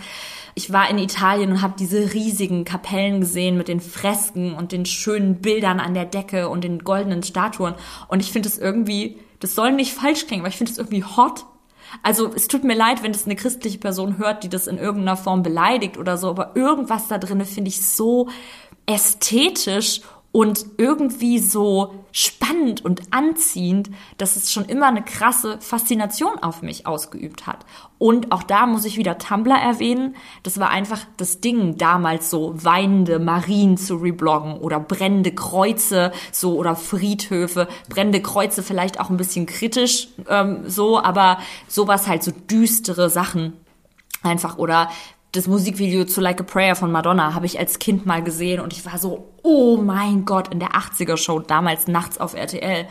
[0.55, 4.87] Ich war in Italien und habe diese riesigen Kapellen gesehen mit den Fresken und den
[4.87, 7.75] schönen Bildern an der Decke und den goldenen Statuen.
[8.09, 11.05] Und ich finde es irgendwie, das soll nicht falsch klingen, aber ich finde es irgendwie
[11.05, 11.45] hot.
[12.03, 15.17] Also es tut mir leid, wenn das eine christliche Person hört, die das in irgendeiner
[15.17, 18.29] Form beleidigt oder so, aber irgendwas da drinne finde ich so
[18.91, 20.01] ästhetisch
[20.33, 26.87] und irgendwie so spannend und anziehend, dass es schon immer eine krasse Faszination auf mich
[26.87, 27.67] ausgeübt hat.
[27.99, 30.15] Und auch da muss ich wieder Tumblr erwähnen.
[30.45, 36.57] Das war einfach das Ding damals so weinende Marien zu rebloggen oder brennende Kreuze so
[36.57, 37.67] oder Friedhöfe.
[37.89, 43.55] Brennende Kreuze vielleicht auch ein bisschen kritisch ähm, so, aber sowas halt so düstere Sachen
[44.23, 44.91] einfach oder
[45.33, 48.73] das Musikvideo zu Like a Prayer von Madonna habe ich als Kind mal gesehen und
[48.73, 52.87] ich war so, oh mein Gott, in der 80er Show, damals nachts auf RTL.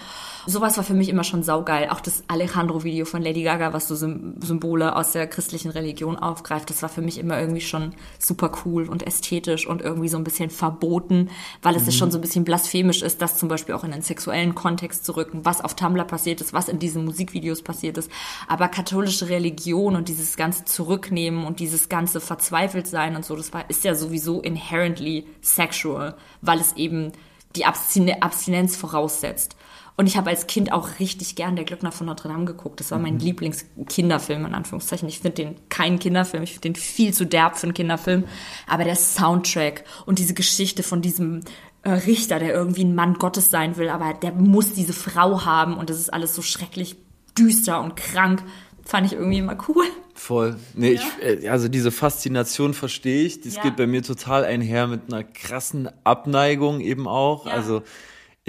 [0.50, 1.90] Sowas war für mich immer schon saugeil.
[1.90, 6.82] Auch das Alejandro-Video von Lady Gaga, was so Symbole aus der christlichen Religion aufgreift, das
[6.82, 10.50] war für mich immer irgendwie schon super cool und ästhetisch und irgendwie so ein bisschen
[10.50, 11.30] verboten,
[11.62, 11.92] weil es mhm.
[11.92, 15.16] schon so ein bisschen blasphemisch ist, das zum Beispiel auch in einen sexuellen Kontext zu
[15.16, 18.12] rücken, was auf Tumblr passiert ist, was in diesen Musikvideos passiert ist.
[18.48, 23.70] Aber katholische Religion und dieses ganze Zurücknehmen und dieses ganze Verzweifeltsein und so, das war,
[23.70, 27.12] ist ja sowieso inherently sexual, weil es eben
[27.56, 29.56] die Abstinenz voraussetzt.
[30.00, 32.80] Und ich habe als Kind auch richtig gern Der Glöckner von Notre Dame geguckt.
[32.80, 33.20] Das war mein mhm.
[33.20, 35.10] Lieblingskinderfilm, in Anführungszeichen.
[35.10, 38.24] Ich finde den kein Kinderfilm, ich finde den viel zu derb für einen Kinderfilm.
[38.66, 41.42] Aber der Soundtrack und diese Geschichte von diesem
[41.82, 45.76] äh, Richter, der irgendwie ein Mann Gottes sein will, aber der muss diese Frau haben
[45.76, 46.96] und das ist alles so schrecklich
[47.38, 48.42] düster und krank.
[48.86, 49.84] Fand ich irgendwie immer cool.
[50.14, 50.56] Voll.
[50.76, 51.02] Nee, ja.
[51.02, 53.42] ich, äh, also diese Faszination verstehe ich.
[53.42, 53.64] Das ja.
[53.64, 57.48] geht bei mir total einher mit einer krassen Abneigung eben auch.
[57.48, 57.52] Ja.
[57.52, 57.84] Also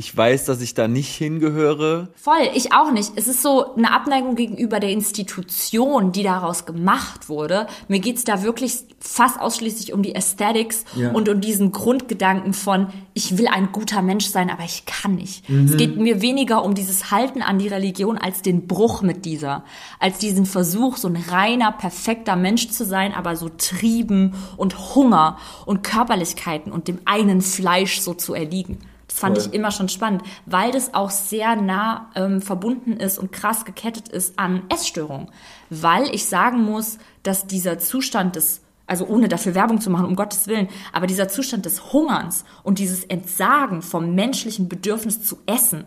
[0.01, 2.09] ich weiß, dass ich da nicht hingehöre.
[2.15, 3.13] Voll, ich auch nicht.
[3.17, 7.67] Es ist so eine Abneigung gegenüber der Institution, die daraus gemacht wurde.
[7.87, 11.11] Mir geht's da wirklich fast ausschließlich um die Aesthetics ja.
[11.11, 15.47] und um diesen Grundgedanken von, ich will ein guter Mensch sein, aber ich kann nicht.
[15.51, 15.67] Mhm.
[15.67, 19.65] Es geht mir weniger um dieses Halten an die Religion als den Bruch mit dieser,
[19.99, 25.37] als diesen Versuch, so ein reiner, perfekter Mensch zu sein, aber so Trieben und Hunger
[25.67, 28.79] und Körperlichkeiten und dem einen Fleisch so zu erliegen.
[29.11, 29.49] Das fand Voll.
[29.49, 34.09] ich immer schon spannend, weil das auch sehr nah ähm, verbunden ist und krass gekettet
[34.09, 35.31] ist an Essstörungen.
[35.69, 40.17] Weil ich sagen muss, dass dieser Zustand des also ohne dafür Werbung zu machen, um
[40.17, 45.85] Gottes Willen, aber dieser Zustand des Hungerns und dieses Entsagen vom menschlichen Bedürfnis zu essen,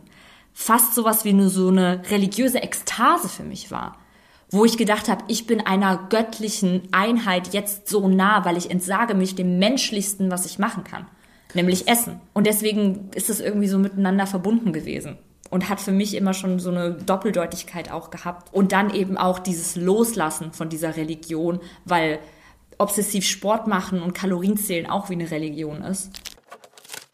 [0.53, 3.97] fast sowas wie nur so eine religiöse Ekstase für mich war.
[4.49, 9.15] Wo ich gedacht habe, ich bin einer göttlichen Einheit jetzt so nah, weil ich entsage
[9.15, 11.05] mich dem menschlichsten, was ich machen kann
[11.53, 12.19] nämlich Essen.
[12.33, 15.17] Und deswegen ist es irgendwie so miteinander verbunden gewesen
[15.49, 18.53] und hat für mich immer schon so eine Doppeldeutigkeit auch gehabt.
[18.53, 22.19] Und dann eben auch dieses Loslassen von dieser Religion, weil
[22.77, 26.09] obsessiv Sport machen und Kalorien zählen auch wie eine Religion ist.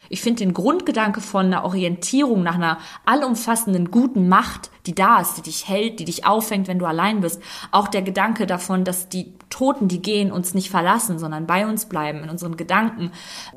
[0.10, 5.36] Ich finde den Grundgedanke von einer Orientierung nach einer allumfassenden guten Macht, die da ist,
[5.36, 7.42] die dich hält, die dich auffängt, wenn du allein bist,
[7.72, 11.86] auch der Gedanke davon, dass die Toten, die gehen, uns nicht verlassen, sondern bei uns
[11.86, 13.12] bleiben, in unseren Gedanken,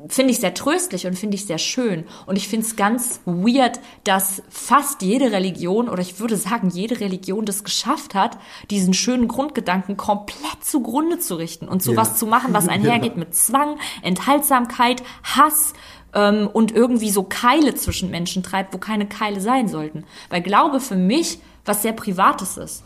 [0.07, 2.05] finde ich sehr tröstlich und finde ich sehr schön.
[2.25, 6.99] Und ich finde es ganz weird, dass fast jede Religion, oder ich würde sagen, jede
[6.99, 8.37] Religion das geschafft hat,
[8.69, 11.97] diesen schönen Grundgedanken komplett zugrunde zu richten und zu ja.
[11.97, 13.19] was zu machen, was einhergeht ja.
[13.19, 15.73] mit Zwang, Enthaltsamkeit, Hass,
[16.13, 20.05] ähm, und irgendwie so Keile zwischen Menschen treibt, wo keine Keile sein sollten.
[20.29, 22.83] Weil Glaube für mich was sehr Privates ist,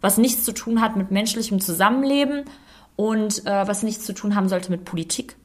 [0.00, 2.44] was nichts zu tun hat mit menschlichem Zusammenleben
[2.96, 5.36] und äh, was nichts zu tun haben sollte mit Politik.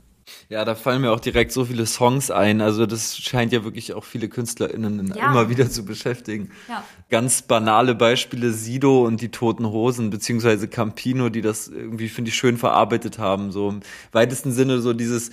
[0.49, 2.61] Ja, da fallen mir auch direkt so viele Songs ein.
[2.61, 5.29] Also das scheint ja wirklich auch viele KünstlerInnen ja.
[5.29, 6.51] immer wieder zu beschäftigen.
[6.69, 6.83] Ja.
[7.09, 12.35] Ganz banale Beispiele, Sido und die Toten Hosen, beziehungsweise Campino, die das irgendwie, finde ich,
[12.35, 13.51] schön verarbeitet haben.
[13.51, 13.79] So im
[14.11, 15.31] weitesten Sinne so dieses,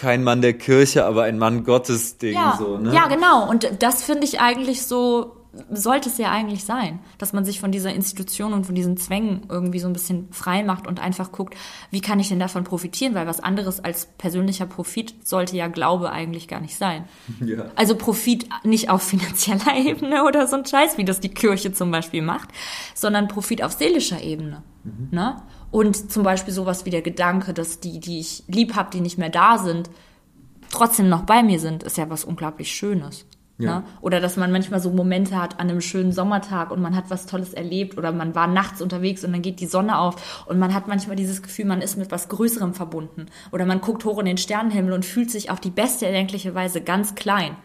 [0.00, 2.94] kein Mann der Kirche, aber ein Mann Gottes Ding ja, so, ne?
[2.94, 3.48] Ja, genau.
[3.48, 5.36] Und das finde ich eigentlich so,
[5.70, 9.42] sollte es ja eigentlich sein, dass man sich von dieser Institution und von diesen Zwängen
[9.50, 11.54] irgendwie so ein bisschen frei macht und einfach guckt,
[11.90, 13.14] wie kann ich denn davon profitieren?
[13.14, 17.04] Weil was anderes als persönlicher Profit sollte ja Glaube eigentlich gar nicht sein.
[17.44, 17.66] Ja.
[17.74, 21.90] Also Profit nicht auf finanzieller Ebene oder so ein Scheiß, wie das die Kirche zum
[21.90, 22.50] Beispiel macht,
[22.94, 24.62] sondern Profit auf seelischer Ebene.
[24.84, 25.08] Mhm.
[25.10, 25.42] Ne?
[25.70, 29.18] Und zum Beispiel sowas wie der Gedanke, dass die, die ich lieb habe, die nicht
[29.18, 29.90] mehr da sind,
[30.70, 33.26] trotzdem noch bei mir sind, ist ja was unglaublich Schönes.
[33.60, 33.80] Ja.
[33.80, 33.84] Ne?
[34.00, 37.26] Oder dass man manchmal so Momente hat an einem schönen Sommertag und man hat was
[37.26, 40.74] Tolles erlebt oder man war nachts unterwegs und dann geht die Sonne auf und man
[40.74, 43.26] hat manchmal dieses Gefühl, man ist mit was Größerem verbunden.
[43.52, 46.80] Oder man guckt hoch in den Sternenhimmel und fühlt sich auf die beste erdenkliche Weise
[46.80, 47.56] ganz klein.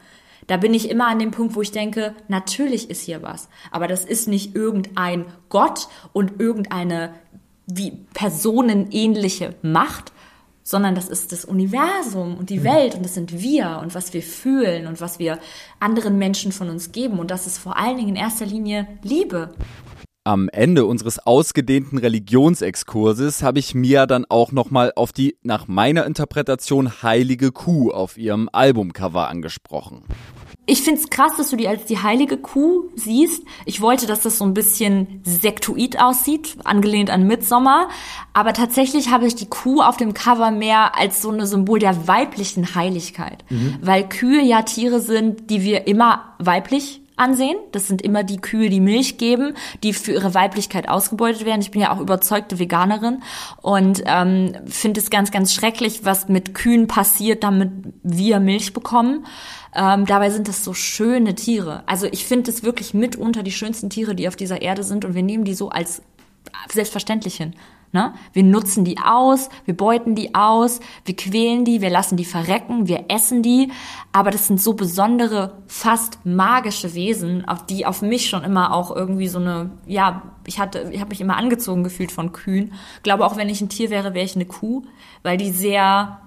[0.47, 3.49] Da bin ich immer an dem Punkt, wo ich denke, natürlich ist hier was.
[3.71, 7.13] Aber das ist nicht irgendein Gott und irgendeine
[7.67, 10.11] wie personenähnliche Macht,
[10.63, 14.23] sondern das ist das Universum und die Welt und das sind wir und was wir
[14.23, 15.39] fühlen und was wir
[15.79, 17.19] anderen Menschen von uns geben.
[17.19, 19.53] Und das ist vor allen Dingen in erster Linie Liebe.
[20.23, 26.03] Am Ende unseres ausgedehnten Religionsexkurses habe ich Mia dann auch nochmal auf die nach meiner
[26.07, 30.03] Interpretation heilige Kuh auf ihrem Albumcover angesprochen
[30.67, 33.43] ich find's krass, dass du die als die heilige Kuh siehst.
[33.65, 37.89] Ich wollte, dass das so ein bisschen sektuit aussieht, angelehnt an Midsommer.
[38.33, 42.07] Aber tatsächlich habe ich die Kuh auf dem Cover mehr als so eine Symbol der
[42.07, 43.43] weiblichen Heiligkeit.
[43.49, 43.77] Mhm.
[43.81, 47.57] Weil Kühe ja Tiere sind, die wir immer weiblich ansehen.
[47.71, 51.61] Das sind immer die Kühe, die Milch geben, die für ihre Weiblichkeit ausgebeutet werden.
[51.61, 53.21] Ich bin ja auch überzeugte Veganerin
[53.61, 57.71] und ähm, finde es ganz, ganz schrecklich, was mit Kühen passiert, damit
[58.03, 59.25] wir Milch bekommen.
[59.75, 61.83] Ähm, dabei sind das so schöne Tiere.
[61.85, 65.15] Also ich finde es wirklich mitunter die schönsten Tiere, die auf dieser Erde sind und
[65.15, 66.01] wir nehmen die so als
[66.71, 67.53] selbstverständlich hin.
[67.91, 68.13] Ne?
[68.33, 72.89] Wir nutzen die aus, wir beuten die aus, wir quälen die, wir lassen die verrecken,
[72.89, 73.71] wir essen die.
[74.11, 78.93] Aber das sind so besondere, fast magische Wesen, auf die auf mich schon immer auch
[78.93, 82.73] irgendwie so eine, ja, ich hatte, ich habe mich immer angezogen gefühlt von Kühen.
[83.03, 84.83] Glaube auch, wenn ich ein Tier wäre, wäre ich eine Kuh,
[85.23, 86.19] weil die sehr,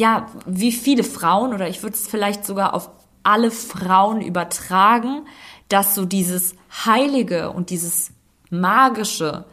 [0.00, 2.88] ja, wie viele Frauen oder ich würde es vielleicht sogar auf
[3.22, 5.26] alle Frauen übertragen,
[5.68, 6.54] dass so dieses
[6.86, 8.10] Heilige und dieses
[8.48, 9.44] Magische,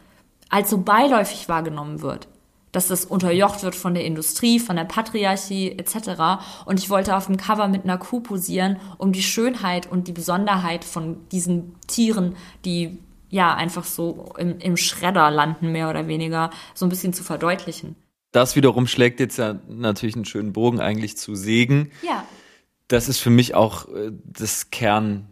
[0.48, 2.28] als so beiläufig wahrgenommen wird.
[2.72, 6.42] Dass das unterjocht wird von der Industrie, von der Patriarchie etc.
[6.64, 10.12] Und ich wollte auf dem Cover mit einer Kuh posieren, um die Schönheit und die
[10.12, 16.48] Besonderheit von diesen Tieren, die ja einfach so im, im Schredder landen, mehr oder weniger,
[16.72, 17.96] so ein bisschen zu verdeutlichen.
[18.32, 21.90] Das wiederum schlägt jetzt ja natürlich einen schönen Bogen eigentlich zu Segen.
[22.02, 22.24] Ja.
[22.88, 25.26] Das ist für mich auch äh, das Kern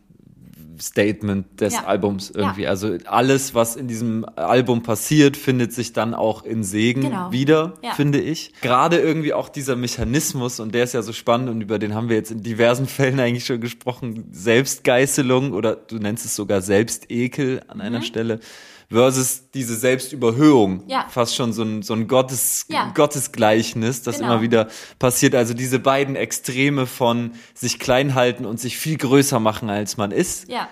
[0.79, 1.85] Statement des Ja.
[1.87, 2.63] Albums irgendwie.
[2.65, 2.69] Ja.
[2.71, 7.33] Also alles, was in diesem Album passiert, findet sich dann auch in Segen Genau.
[7.33, 7.95] wieder, Ja.
[7.95, 8.53] finde ich.
[8.61, 12.11] Gerade irgendwie auch dieser Mechanismus, und der ist ja so spannend und über den haben
[12.11, 17.63] wir jetzt in diversen Fällen eigentlich schon gesprochen, Selbstgeißelung oder du nennst es sogar Selbstekel
[17.69, 18.41] an einer Stelle.
[18.88, 20.85] Versus diese Selbstüberhöhung.
[20.87, 21.07] Ja.
[21.09, 22.92] Fast schon so ein, so ein Gottes, Ja.
[22.94, 24.35] Gottesgleichnis, das Genau.
[24.35, 24.68] immer wieder
[24.99, 25.35] passiert.
[25.35, 30.12] Also diese beiden Extreme von sich klein halten und sich viel größer machen, als man
[30.12, 30.49] ist.
[30.49, 30.68] Ja.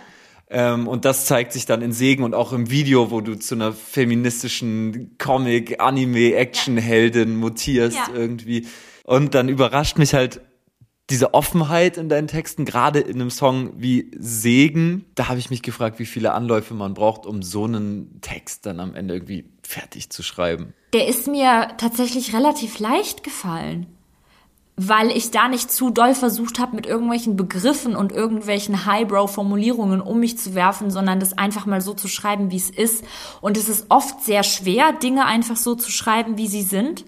[0.49, 3.57] Ähm, und das zeigt sich dann in Segen und auch im Video, wo du zu
[3.57, 8.69] einer feministischen Comic, Anime, Action-Heldin mutierst irgendwie.
[9.05, 10.41] Und dann überrascht mich halt
[11.11, 15.05] diese Offenheit in deinen Texten, gerade in einem Song wie Segen.
[15.15, 18.81] Da habe ich mich gefragt, wie viele Anläufe man braucht, um so einen Text dann
[18.81, 20.73] am Ende irgendwie fertig zu schreiben.
[20.95, 23.87] Der ist mir tatsächlich relativ leicht gefallen,
[24.77, 30.21] weil ich da nicht zu doll versucht habe, mit irgendwelchen Begriffen und irgendwelchen Highbrow-Formulierungen um
[30.21, 33.05] mich zu werfen, sondern das einfach mal so zu schreiben, wie es ist.
[33.43, 37.05] Und es ist oft sehr schwer, Dinge einfach so zu schreiben, wie sie sind.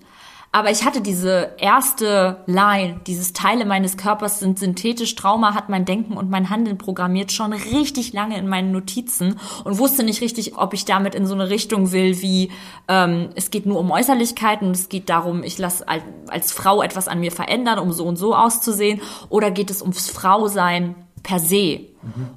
[0.56, 5.84] Aber ich hatte diese erste Line, dieses Teile meines Körpers sind synthetisch, Trauma hat mein
[5.84, 10.56] Denken und mein Handeln programmiert, schon richtig lange in meinen Notizen und wusste nicht richtig,
[10.56, 12.50] ob ich damit in so eine Richtung will, wie
[12.88, 17.06] ähm, es geht nur um Äußerlichkeiten es geht darum, ich lasse als, als Frau etwas
[17.06, 21.80] an mir verändern, um so und so auszusehen, oder geht es ums Frausein per se.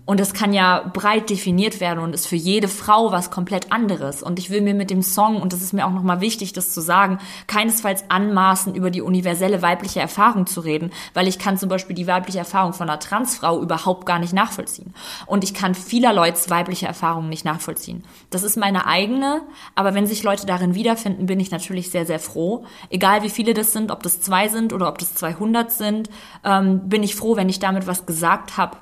[0.06, 4.24] Und das kann ja breit definiert werden und ist für jede Frau was komplett anderes.
[4.24, 6.72] Und ich will mir mit dem Song, und das ist mir auch nochmal wichtig, das
[6.72, 11.70] zu sagen, keinesfalls anmaßen, über die universelle weibliche Erfahrung zu reden, weil ich kann zum
[11.70, 14.94] Beispiel die weibliche Erfahrung von einer Transfrau überhaupt gar nicht nachvollziehen.
[15.26, 18.04] Und ich kann vieler Leuts weibliche Erfahrungen nicht nachvollziehen.
[18.30, 19.42] Das ist meine eigene,
[19.76, 22.66] aber wenn sich Leute darin wiederfinden, bin ich natürlich sehr, sehr froh.
[22.90, 26.10] Egal wie viele das sind, ob das zwei sind oder ob das 200 sind,
[26.44, 28.78] ähm, bin ich froh, wenn ich damit was gesagt habe,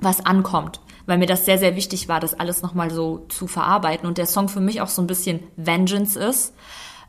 [0.00, 0.80] was ankommt.
[1.06, 4.06] Weil mir das sehr, sehr wichtig war, das alles nochmal so zu verarbeiten.
[4.06, 6.54] Und der Song für mich auch so ein bisschen Vengeance ist.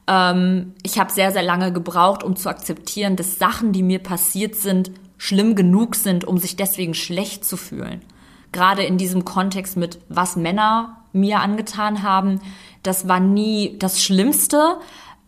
[0.07, 4.55] Ähm, ich habe sehr, sehr lange gebraucht, um zu akzeptieren, dass Sachen, die mir passiert
[4.55, 8.01] sind, schlimm genug sind, um sich deswegen schlecht zu fühlen.
[8.51, 12.39] Gerade in diesem Kontext mit, was Männer mir angetan haben,
[12.83, 14.77] das war nie das Schlimmste.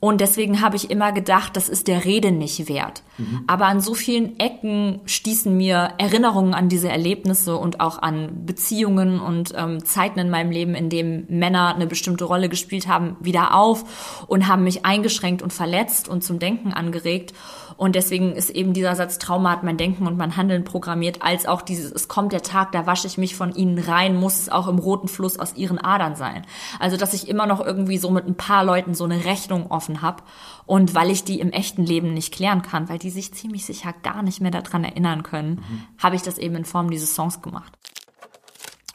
[0.02, 3.04] Und deswegen habe ich immer gedacht, das ist der Rede nicht wert.
[3.46, 9.20] Aber an so vielen Ecken stießen mir Erinnerungen an diese Erlebnisse und auch an Beziehungen
[9.20, 13.54] und ähm, Zeiten in meinem Leben, in denen Männer eine bestimmte Rolle gespielt haben, wieder
[13.56, 17.34] auf und haben mich eingeschränkt und verletzt und zum Denken angeregt.
[17.82, 21.48] Und deswegen ist eben dieser Satz Trauma hat mein Denken und mein Handeln programmiert, als
[21.48, 24.50] auch dieses, es kommt der Tag, da wasche ich mich von ihnen rein, muss es
[24.50, 26.46] auch im roten Fluss aus ihren Adern sein.
[26.80, 30.04] Also, dass ich immer noch irgendwie so mit ein paar Leuten so eine Rechnung offen
[30.04, 30.22] habe
[30.68, 33.96] und weil ich die im echten Leben nicht klären kann, weil die sich ziemlich sicher
[34.04, 35.64] gar nicht mehr daran erinnern können,
[35.98, 37.74] habe ich das eben in Form dieses Songs gemacht.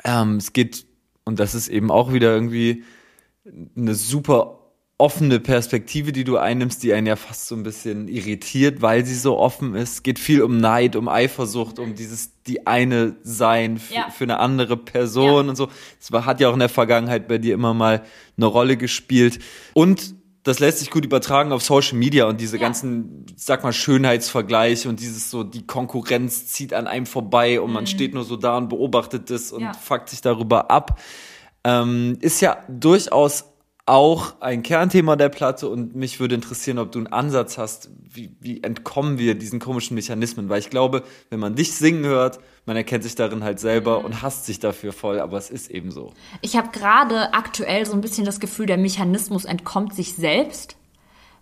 [0.05, 0.87] Ähm, es geht,
[1.25, 2.85] und das ist eben auch wieder irgendwie
[3.77, 4.65] eine super
[4.99, 9.15] offene Perspektive, die du einnimmst, die einen ja fast so ein bisschen irritiert, weil sie
[9.15, 9.93] so offen ist.
[9.95, 14.09] Es geht viel um Neid, um Eifersucht, um dieses die eine sein für, Ja.
[14.11, 15.51] für eine andere Person Ja.
[15.51, 15.69] und so.
[15.99, 18.05] Das war, hat ja auch in der Vergangenheit bei dir immer mal
[18.39, 19.39] eine Rolle gespielt.
[19.75, 22.63] Und das lässt sich gut übertragen auf Social Media und diese Ja.
[22.63, 27.87] ganzen, sag mal, Schönheitsvergleiche und dieses so, die Konkurrenz zieht an einem vorbei und man
[27.87, 29.75] steht nur so da und beobachtet das und Mhm.
[29.75, 30.99] Fuckt sich darüber ab.
[31.65, 33.45] Ähm, ist ja durchaus
[33.87, 38.37] auch ein Kernthema der Platte und mich würde interessieren, ob du einen Ansatz hast, wie,
[38.40, 42.77] wie entkommen wir diesen komischen Mechanismen, weil ich glaube, wenn man dich singen hört, man
[42.77, 46.13] erkennt sich darin halt selber und hasst sich dafür voll, aber es ist eben so.
[46.40, 50.77] Ich habe gerade aktuell so ein bisschen das Gefühl, der Mechanismus entkommt sich selbst,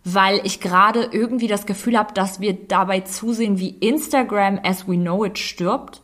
[0.04, 4.96] weil ich gerade irgendwie das Gefühl habe, dass wir dabei zusehen, wie Instagram as we
[4.96, 6.02] know it stirbt.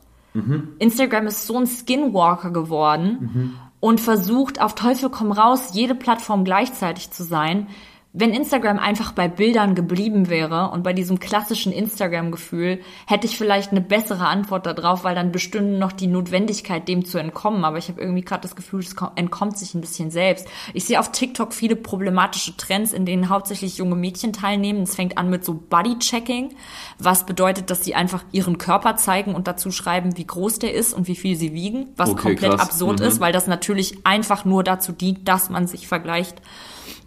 [0.79, 7.11] Instagram ist so ein Skinwalker geworden und versucht auf Teufel komm raus, jede Plattform gleichzeitig
[7.11, 7.67] zu sein.
[8.13, 13.71] Wenn Instagram einfach bei Bildern geblieben wäre und bei diesem klassischen Instagram-Gefühl, hätte ich vielleicht
[13.71, 17.65] eine bessere Antwort darauf, weil dann bestünde noch die Notwendigkeit, dem zu entkommen.
[17.65, 20.49] Aber ich habe irgendwie gerade das Gefühl, es ko- entkommt sich ein bisschen selbst.
[20.75, 24.83] Ich sehe auf TikTok viele problematische Trends, in denen hauptsächlich junge Mädchen teilnehmen.
[24.83, 26.57] Es fängt an mit so Body-Checking,
[26.99, 30.93] was bedeutet, dass sie einfach ihren Körper zeigen und dazu schreiben, wie groß der ist
[30.95, 32.61] und wie viel sie wiegen, was Okay, komplett krass.
[32.63, 33.07] absurd Mhm.
[33.07, 36.43] ist, weil das natürlich einfach nur dazu dient, dass man sich vergleicht.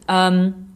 [0.07, 0.69] Ähm,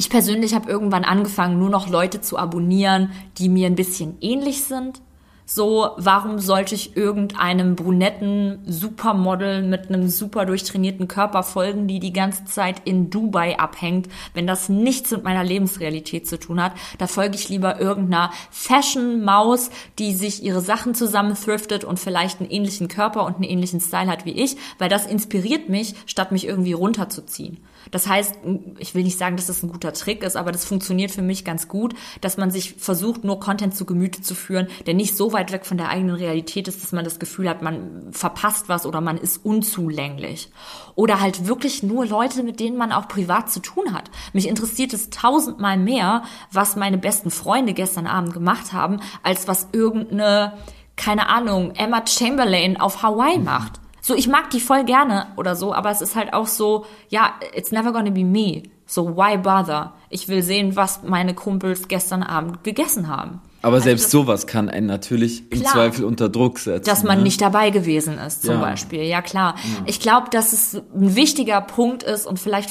[0.00, 4.64] ich persönlich habe irgendwann angefangen, nur noch Leute zu abonnieren, die mir ein bisschen ähnlich
[4.64, 5.02] sind.
[5.44, 12.14] So, warum sollte ich irgendeinem brunetten Supermodel mit einem super durchtrainierten Körper folgen, die die
[12.14, 16.72] ganze Zeit in Dubai abhängt, wenn das nichts mit meiner Lebensrealität zu tun hat?
[16.96, 22.50] Da folge ich lieber irgendeiner Fashion-Maus, die sich ihre Sachen zusammen thriftet und vielleicht einen
[22.50, 26.46] ähnlichen Körper und einen ähnlichen Style hat wie ich, weil das inspiriert mich, statt mich
[26.46, 27.58] irgendwie runterzuziehen.
[27.90, 28.34] Das heißt,
[28.78, 31.44] ich will nicht sagen, dass das ein guter Trick ist, aber das funktioniert für mich
[31.44, 35.32] ganz gut, dass man sich versucht, nur Content zu Gemüte zu führen, der nicht so
[35.32, 38.86] weit weg von der eigenen Realität ist, dass man das Gefühl hat, man verpasst was
[38.86, 40.50] oder man ist unzulänglich.
[40.94, 44.10] Oder halt wirklich nur Leute, mit denen man auch privat zu tun hat.
[44.32, 46.22] Mich interessiert es tausendmal mehr,
[46.52, 50.54] was meine besten Freunde gestern Abend gemacht haben, als was irgendeine,
[50.96, 53.80] keine Ahnung, Emma Chamberlain auf Hawaii macht.
[54.02, 57.34] So, ich mag die voll gerne oder so, aber es ist halt auch so, ja,
[57.54, 58.62] it's never gonna be me.
[58.86, 59.92] So, why bother?
[60.08, 63.40] Ich will sehen, was meine Kumpels gestern Abend gegessen haben.
[63.62, 65.72] Aber Also selbst das- sowas kann einen natürlich im Klar.
[65.74, 66.86] Zweifel unter Druck setzen.
[66.86, 67.24] dass man ne?
[67.24, 68.60] nicht dabei gewesen ist, zum Ja.
[68.60, 69.02] Beispiel.
[69.02, 69.54] Ja, klar.
[69.84, 72.70] Ich glaube, dass es ein wichtiger Punkt ist und vielleicht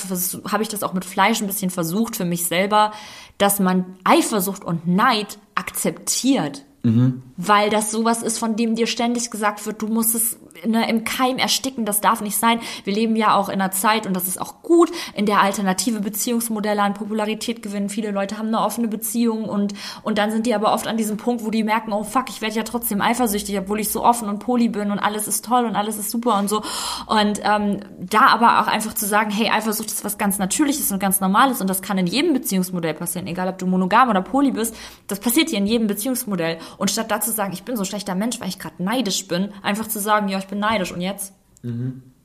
[0.51, 2.91] habe ich das auch mit Fleisch ein bisschen versucht für mich selber,
[3.37, 6.65] dass man Eifersucht und Neid akzeptiert.
[7.41, 11.05] Weil das sowas ist, von dem dir ständig gesagt wird, du musst es ne, im
[11.05, 12.59] Keim ersticken, das darf nicht sein.
[12.83, 16.01] Wir leben ja auch in einer Zeit, und das ist auch gut, in der alternative
[16.01, 17.87] Beziehungsmodelle an Popularität gewinnen.
[17.87, 19.73] Viele Leute haben eine offene Beziehung und,
[20.03, 22.41] und dann sind die aber oft an diesem Punkt, wo die merken, oh fuck, ich
[22.41, 25.65] werde ja trotzdem eifersüchtig, obwohl ich so offen und poly bin und alles ist toll
[25.65, 26.61] und alles ist super und so.
[27.07, 30.99] Und ähm, da aber auch einfach zu sagen, hey, Eifersucht ist was ganz Natürliches und
[30.99, 34.51] ganz Normales und das kann in jedem Beziehungsmodell passieren, egal ob du monogam oder poly
[34.51, 34.75] bist,
[35.07, 36.57] das passiert hier in jedem Beziehungsmodell.
[36.77, 39.27] Und statt da zu sagen, ich bin so ein schlechter Mensch, weil ich gerade neidisch
[39.27, 41.33] bin, einfach zu sagen, ja, ich bin neidisch und jetzt?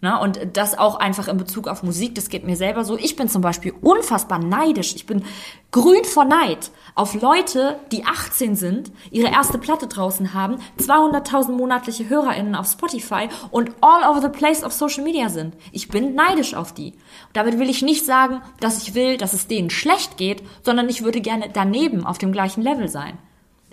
[0.01, 0.21] Ne?
[0.21, 2.99] Und das auch einfach in Bezug auf Musik, das geht mir selber so.
[2.99, 4.95] Ich bin zum Beispiel unfassbar neidisch.
[4.95, 5.25] Ich bin
[5.71, 12.07] grün vor Neid auf Leute, die 18 sind, ihre erste Platte draußen haben, 200.000 monatliche
[12.07, 15.55] HörerInnen auf Spotify und all over the place auf Social Media sind.
[15.73, 16.93] Ich bin neidisch auf die.
[17.33, 21.03] Damit will ich nicht sagen, dass ich will, dass es denen schlecht geht, sondern ich
[21.03, 23.19] würde gerne daneben auf dem gleichen Level sein.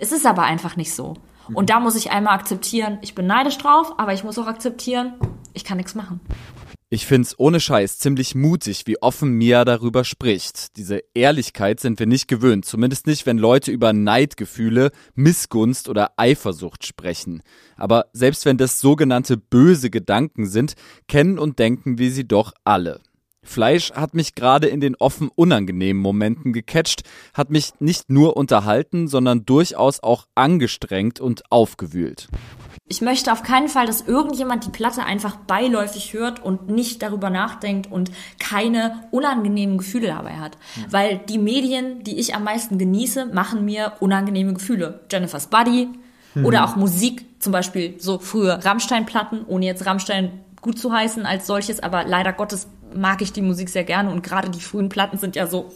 [0.02, 1.14] Es ist aber einfach nicht so.
[1.54, 5.14] Und da muss ich einmal akzeptieren, ich bin neidisch drauf, aber ich muss auch akzeptieren,
[5.52, 6.18] ich kann nichts machen.
[6.88, 10.76] Ich find's ohne Scheiß ziemlich mutig, wie offen Mia darüber spricht.
[10.76, 16.84] Diese Ehrlichkeit sind wir nicht gewöhnt, zumindest nicht, wenn Leute über Neidgefühle, Missgunst oder Eifersucht
[16.84, 17.44] sprechen.
[17.76, 20.74] Aber selbst wenn das sogenannte böse Gedanken sind,
[21.06, 23.00] kennen und denken wir sie doch alle.
[23.44, 27.02] Fleisch hat mich gerade in den offen unangenehmen Momenten gecatcht,
[27.34, 32.28] hat mich nicht nur unterhalten, sondern durchaus auch angestrengt und aufgewühlt.
[32.88, 37.30] Ich möchte auf keinen Fall, dass irgendjemand die Platte einfach beiläufig hört und nicht darüber
[37.30, 40.58] nachdenkt und keine unangenehmen Gefühle dabei hat.
[40.90, 45.00] Weil die Medien, die ich am meisten genieße, machen mir unangenehme Gefühle.
[45.10, 45.88] Jennifer's Buddy
[46.44, 51.46] oder auch Musik, zum Beispiel so frühe Rammstein-Platten, ohne jetzt Rammstein gut zu heißen als
[51.46, 55.18] solches, aber leider Gottes mag ich die Musik sehr gerne und gerade die frühen Platten
[55.18, 55.70] sind ja so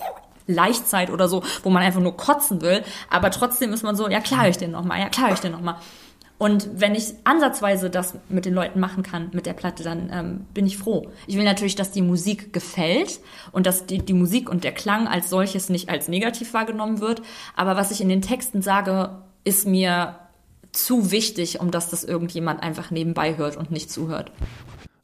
[0.47, 4.21] Leichtzeit oder so, wo man einfach nur kotzen will, aber trotzdem ist man so, ja
[4.21, 5.77] klar ich den nochmal, ja klar ich den nochmal.
[6.39, 10.47] Und wenn ich ansatzweise das mit den Leuten machen kann, mit der Platte, dann ähm,
[10.53, 11.09] bin ich froh.
[11.27, 13.21] Ich will natürlich, dass die Musik gefällt
[13.53, 17.23] und dass die, die Musik und der Klang als solches nicht als negativ wahrgenommen wird.
[17.57, 20.17] Aber was ich in den Texten sage, ist mir
[20.73, 24.31] zu wichtig, um dass das irgendjemand einfach nebenbei hört und nicht zuhört.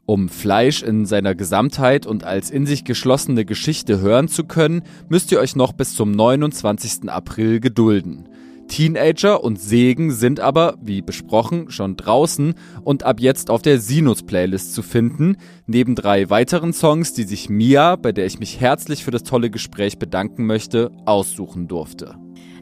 [0.05, 5.31] Um Fleisch in seiner Gesamtheit und als in sich geschlossene Geschichte hören zu können, müsst
[5.31, 7.09] ihr euch noch bis zum 29.
[7.09, 8.29] April gedulden.
[8.67, 14.75] Teenager und Segen sind aber, wie besprochen, schon draußen und ab jetzt auf der Sinus-Playlist
[14.75, 15.37] zu finden,
[15.67, 19.51] neben drei weiteren Songs, die sich Mia, bei der ich mich herzlich für das tolle
[19.51, 22.17] Gespräch bedanken möchte, aussuchen durfte.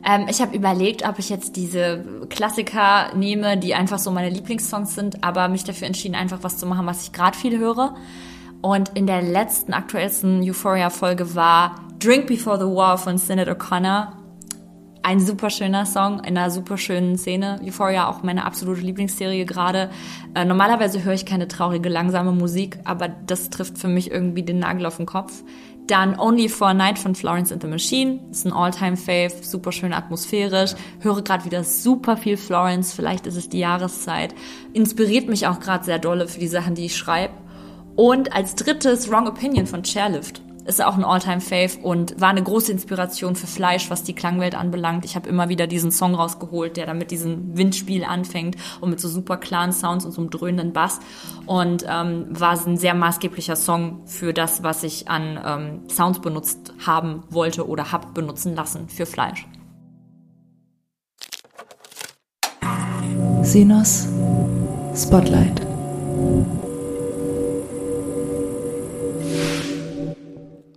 [0.04, 4.94] Ähm, ich habe überlegt, ob ich jetzt diese Klassiker nehme, die einfach so meine Lieblingssongs
[4.94, 7.94] sind, aber mich dafür entschieden, einfach was zu machen, was ich gerade viel höre.
[8.62, 14.12] Und in der letzten, aktuellsten Euphoria-Folge war Drink Before the War von Sinead O'Connor.
[15.02, 17.58] Ein super schöner Song in einer super schönen Szene.
[17.64, 19.90] Euphoria auch meine absolute Lieblingsserie gerade.
[20.34, 24.58] Äh, normalerweise höre ich keine traurige, langsame Musik, aber das trifft für mich irgendwie den
[24.58, 25.42] Nagel auf den Kopf.
[25.90, 28.20] Dann Only for a Night von Florence and the Machine.
[28.30, 30.76] ist ein All-Time-Fave, super schön atmosphärisch.
[31.00, 34.32] Höre gerade wieder super viel Florence, vielleicht ist es die Jahreszeit.
[34.72, 37.34] Inspiriert mich auch gerade sehr dolle für die Sachen, die ich schreibe.
[37.96, 40.42] Und als drittes Wrong Opinion von Chairlift.
[40.64, 45.04] Ist auch ein All-Time-Fave und war eine große Inspiration für Fleisch, was die Klangwelt anbelangt.
[45.04, 49.00] Ich habe immer wieder diesen Song rausgeholt, der dann mit diesem Windspiel anfängt und mit
[49.00, 51.00] so super klaren Sounds und so einem dröhnenden Bass.
[51.46, 56.72] Und ähm, war ein sehr maßgeblicher Song für das, was ich an ähm, Sounds benutzt
[56.86, 59.46] haben wollte oder hab benutzen lassen für Fleisch.
[63.42, 64.06] Sinos
[64.94, 65.60] Spotlight.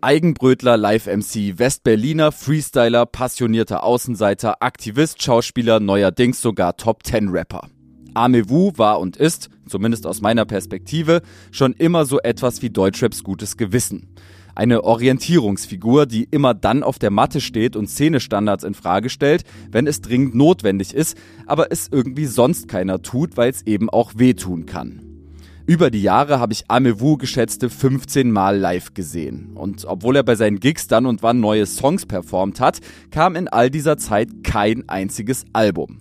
[0.03, 7.69] Eigenbrötler, Live-MC, Westberliner, Freestyler, passionierter Außenseiter, Aktivist, Schauspieler, neuerdings sogar Top-10-Rapper.
[8.13, 13.55] Amewu war und ist, zumindest aus meiner Perspektive, schon immer so etwas wie Deutschraps gutes
[13.55, 14.09] Gewissen.
[14.55, 19.87] Eine Orientierungsfigur, die immer dann auf der Matte steht und Szenestandards in Frage stellt, wenn
[19.87, 24.65] es dringend notwendig ist, aber es irgendwie sonst keiner tut, weil es eben auch wehtun
[24.65, 25.02] kann.
[25.65, 29.51] Über die Jahre habe ich Amewu geschätzte 15 Mal live gesehen.
[29.55, 32.79] Und obwohl er bei seinen Gigs dann und wann neue Songs performt hat,
[33.11, 35.99] kam in all dieser Zeit kein einziges Album.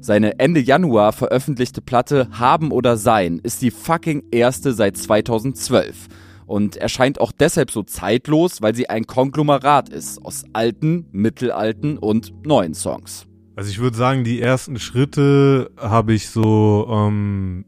[0.00, 6.08] Seine Ende Januar veröffentlichte Platte Haben oder Sein ist die fucking erste seit 2012
[6.46, 12.44] und erscheint auch deshalb so zeitlos, weil sie ein Konglomerat ist aus alten, mittelalten und
[12.44, 13.26] neuen Songs.
[13.54, 17.66] Also ich würde sagen, die ersten Schritte habe ich so ähm,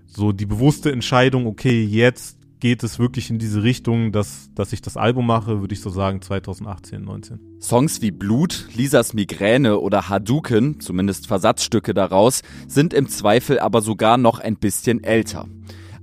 [0.05, 4.81] so die bewusste Entscheidung, okay, jetzt geht es wirklich in diese Richtung, dass, dass ich
[4.81, 7.39] das Album mache, würde ich so sagen 2018, 19.
[7.59, 14.17] Songs wie Blut, Lisas Migräne oder Hadouken, zumindest Versatzstücke daraus, sind im Zweifel aber sogar
[14.17, 15.47] noch ein bisschen älter.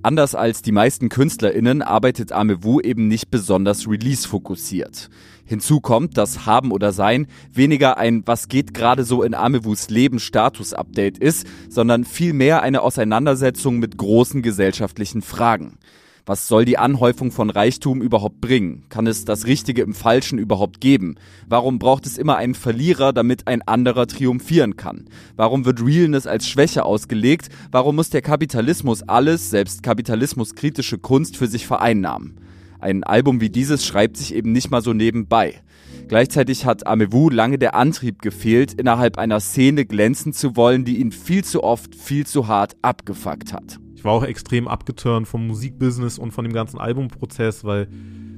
[0.02, 5.10] Anders als die meisten KünstlerInnen arbeitet Amewu eben nicht besonders release-fokussiert.
[5.44, 10.18] Hinzu kommt, dass Haben oder Sein weniger ein Was geht gerade so in Amewus Leben
[10.18, 15.78] Status-Update ist, sondern vielmehr eine Auseinandersetzung mit großen gesellschaftlichen Fragen.
[16.28, 18.84] Was soll die Anhäufung von Reichtum überhaupt bringen?
[18.90, 21.14] Kann es das Richtige im Falschen überhaupt geben?
[21.48, 25.06] Warum braucht es immer einen Verlierer, damit ein anderer triumphieren kann?
[25.36, 27.48] Warum wird Realness als Schwäche ausgelegt?
[27.72, 32.38] Warum muss der Kapitalismus alles, selbst kapitalismuskritische Kunst für sich vereinnahmen?
[32.78, 35.54] Ein Album wie dieses schreibt sich eben nicht mal so nebenbei.
[36.08, 41.10] Gleichzeitig hat Amewu lange der Antrieb gefehlt, innerhalb einer Szene glänzen zu wollen, die ihn
[41.10, 46.20] viel zu oft, viel zu hart abgefuckt hat ich war auch extrem abgeturnt vom Musikbusiness
[46.20, 47.88] und von dem ganzen Albumprozess, weil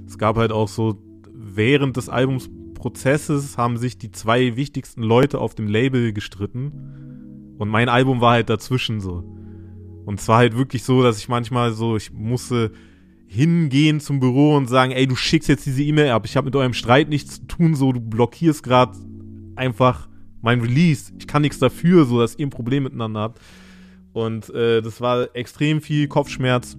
[0.06, 1.02] es gab halt auch so,
[1.34, 7.90] während des Albumprozesses haben sich die zwei wichtigsten Leute auf dem Label gestritten und mein
[7.90, 9.22] Album war halt dazwischen so.
[10.06, 12.72] Und es war halt wirklich so, dass ich manchmal so, ich musste
[13.26, 16.56] hingehen zum Büro und sagen, ey, du schickst jetzt diese E-Mail ab, ich habe mit
[16.56, 18.96] eurem Streit nichts zu tun, so, du blockierst gerade
[19.56, 20.08] einfach
[20.40, 21.12] mein Release.
[21.18, 23.40] Ich kann nichts dafür, so, dass ihr ein Problem miteinander habt.
[24.12, 26.76] Und äh, das war extrem viel Kopfschmerz.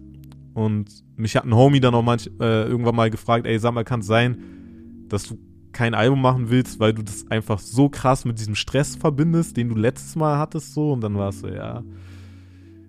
[0.53, 3.83] Und mich hat ein Homie dann auch manch, äh, irgendwann mal gefragt, ey, sag mal,
[3.83, 5.37] kann es sein, dass du
[5.71, 9.69] kein Album machen willst, weil du das einfach so krass mit diesem Stress verbindest, den
[9.69, 10.91] du letztes Mal hattest, so.
[10.91, 11.83] Und dann war es so, ja.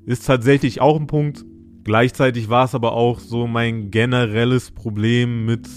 [0.04, 1.44] Ist tatsächlich auch ein Punkt.
[1.84, 5.68] Gleichzeitig war es aber auch so mein generelles Problem mit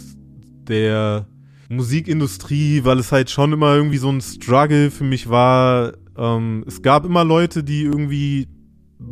[0.68, 1.28] der
[1.70, 5.94] Musikindustrie, weil es halt schon immer irgendwie so ein Struggle für mich war.
[6.18, 8.48] Ähm, es gab immer Leute, die irgendwie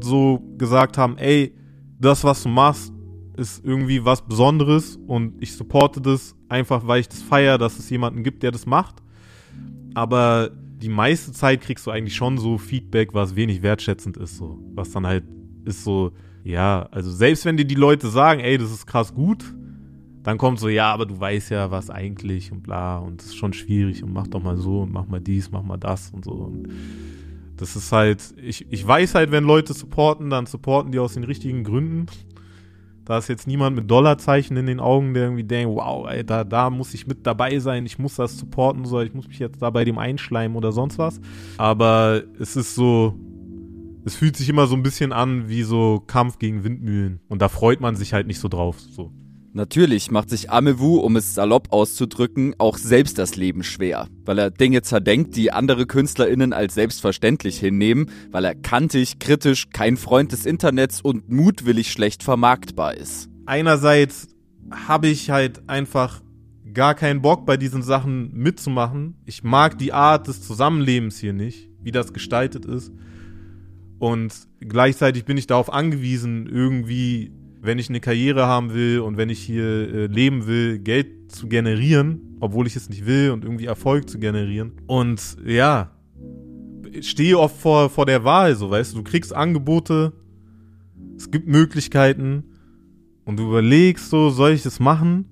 [0.01, 1.55] so gesagt haben, ey,
[1.99, 2.93] das, was du machst,
[3.37, 7.89] ist irgendwie was Besonderes und ich supporte das einfach, weil ich das feiere, dass es
[7.89, 9.01] jemanden gibt, der das macht.
[9.95, 14.59] Aber die meiste Zeit kriegst du eigentlich schon so Feedback, was wenig wertschätzend ist, so.
[14.75, 15.23] Was dann halt
[15.65, 16.11] ist so,
[16.43, 19.53] ja, also selbst wenn dir die Leute sagen, ey, das ist krass gut,
[20.23, 23.35] dann kommt so, ja, aber du weißt ja, was eigentlich und bla und das ist
[23.35, 26.25] schon schwierig und mach doch mal so und mach mal dies, mach mal das und
[26.25, 26.31] so.
[26.31, 26.67] Und
[27.63, 31.23] das ist halt, ich, ich weiß halt, wenn Leute supporten, dann supporten die aus den
[31.23, 32.07] richtigen Gründen.
[33.05, 36.69] Da ist jetzt niemand mit Dollarzeichen in den Augen, der irgendwie denkt, wow, Alter, da
[36.69, 39.69] muss ich mit dabei sein, ich muss das supporten, so, ich muss mich jetzt da
[39.69, 41.21] bei dem einschleimen oder sonst was.
[41.57, 43.17] Aber es ist so,
[44.03, 47.21] es fühlt sich immer so ein bisschen an wie so Kampf gegen Windmühlen.
[47.29, 48.77] Und da freut man sich halt nicht so drauf.
[48.77, 49.13] So.
[49.55, 54.49] Natürlich macht sich Amewu, um es salopp auszudrücken, auch selbst das Leben schwer, weil er
[54.49, 60.47] Dinge zerdenkt, die andere KünstlerInnen als selbstverständlich hinnehmen, weil er kantig, kritisch, kein Freund des
[60.47, 63.29] Internets und mutwillig schlecht vermarktbar ist.
[63.45, 64.27] Einerseits
[64.71, 66.23] habe ich halt einfach
[66.73, 69.17] gar keinen Bock bei diesen Sachen mitzumachen.
[69.27, 72.91] Ich mag die Art des Zusammenlebens hier nicht, wie das gestaltet ist.
[73.99, 77.31] Und gleichzeitig bin ich darauf angewiesen, irgendwie
[77.63, 81.47] wenn ich eine Karriere haben will und wenn ich hier äh, leben will, Geld zu
[81.47, 84.73] generieren, obwohl ich es nicht will und irgendwie Erfolg zu generieren.
[84.85, 85.91] Und ja,
[86.99, 90.11] stehe oft vor, vor der Wahl, so weißt du, du kriegst Angebote,
[91.15, 92.43] es gibt Möglichkeiten
[93.23, 95.29] und du überlegst so, soll ich das machen?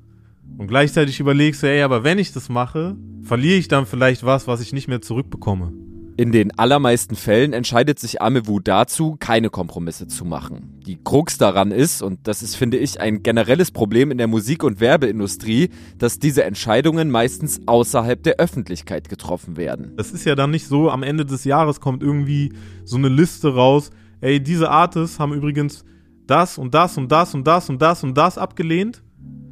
[0.57, 4.47] Und gleichzeitig überlegst du, ey, aber wenn ich das mache, verliere ich dann vielleicht was,
[4.47, 5.73] was ich nicht mehr zurückbekomme.
[6.17, 10.79] In den allermeisten Fällen entscheidet sich Amewu dazu, keine Kompromisse zu machen.
[10.85, 14.63] Die Krux daran ist, und das ist, finde ich, ein generelles Problem in der Musik-
[14.63, 19.93] und Werbeindustrie, dass diese Entscheidungen meistens außerhalb der Öffentlichkeit getroffen werden.
[19.95, 22.53] Das ist ja dann nicht so, am Ende des Jahres kommt irgendwie
[22.83, 23.89] so eine Liste raus,
[24.19, 25.85] ey, diese Artists haben übrigens
[26.27, 29.01] das und das und das und das und das und das abgelehnt,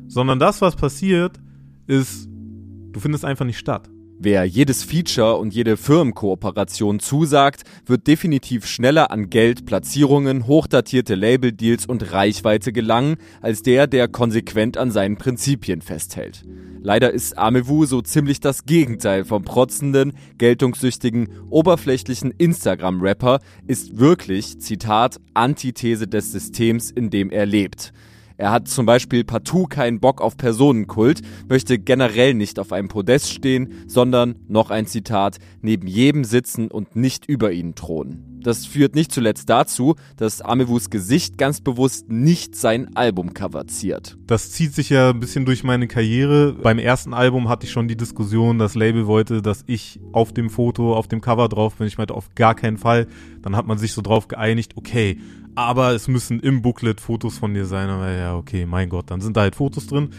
[0.08, 1.40] sondern das, was passiert,
[1.88, 3.90] ist, du findest einfach nicht statt.
[4.22, 11.86] Wer jedes Feature und jede Firmenkooperation zusagt, wird definitiv schneller an Geld, Platzierungen, hochdatierte Labeldeals
[11.86, 16.44] und Reichweite gelangen, als der, der konsequent an seinen Prinzipien festhält.
[16.82, 25.22] Leider ist Amewu so ziemlich das Gegenteil vom protzenden, geltungssüchtigen, oberflächlichen Instagram-Rapper, ist wirklich, Zitat,
[25.34, 27.94] Antithese des Systems, in dem er lebt.
[28.40, 31.20] Er hat zum Beispiel partout keinen Bock auf Personenkult,
[31.50, 36.96] möchte generell nicht auf einem Podest stehen, sondern, noch ein Zitat, neben jedem sitzen und
[36.96, 38.40] nicht über ihnen thronen.
[38.42, 44.18] Das führt nicht zuletzt dazu, dass Amevus Gesicht ganz bewusst nicht sein Albumcover ziert.
[44.26, 46.54] Das zieht sich ja ein bisschen durch meine Karriere.
[46.54, 50.50] Beim ersten Album hatte ich schon die Diskussion, das Label wollte, dass ich auf dem
[50.50, 51.88] Foto, auf dem Cover drauf bin.
[51.88, 53.08] Ich meinte, auf gar keinen Fall.
[53.42, 55.18] Dann hat man sich so drauf geeinigt, okay,
[55.60, 57.90] aber es müssen im Booklet Fotos von dir sein.
[57.90, 60.10] Aber ja, okay, mein Gott, dann sind da halt Fotos drin.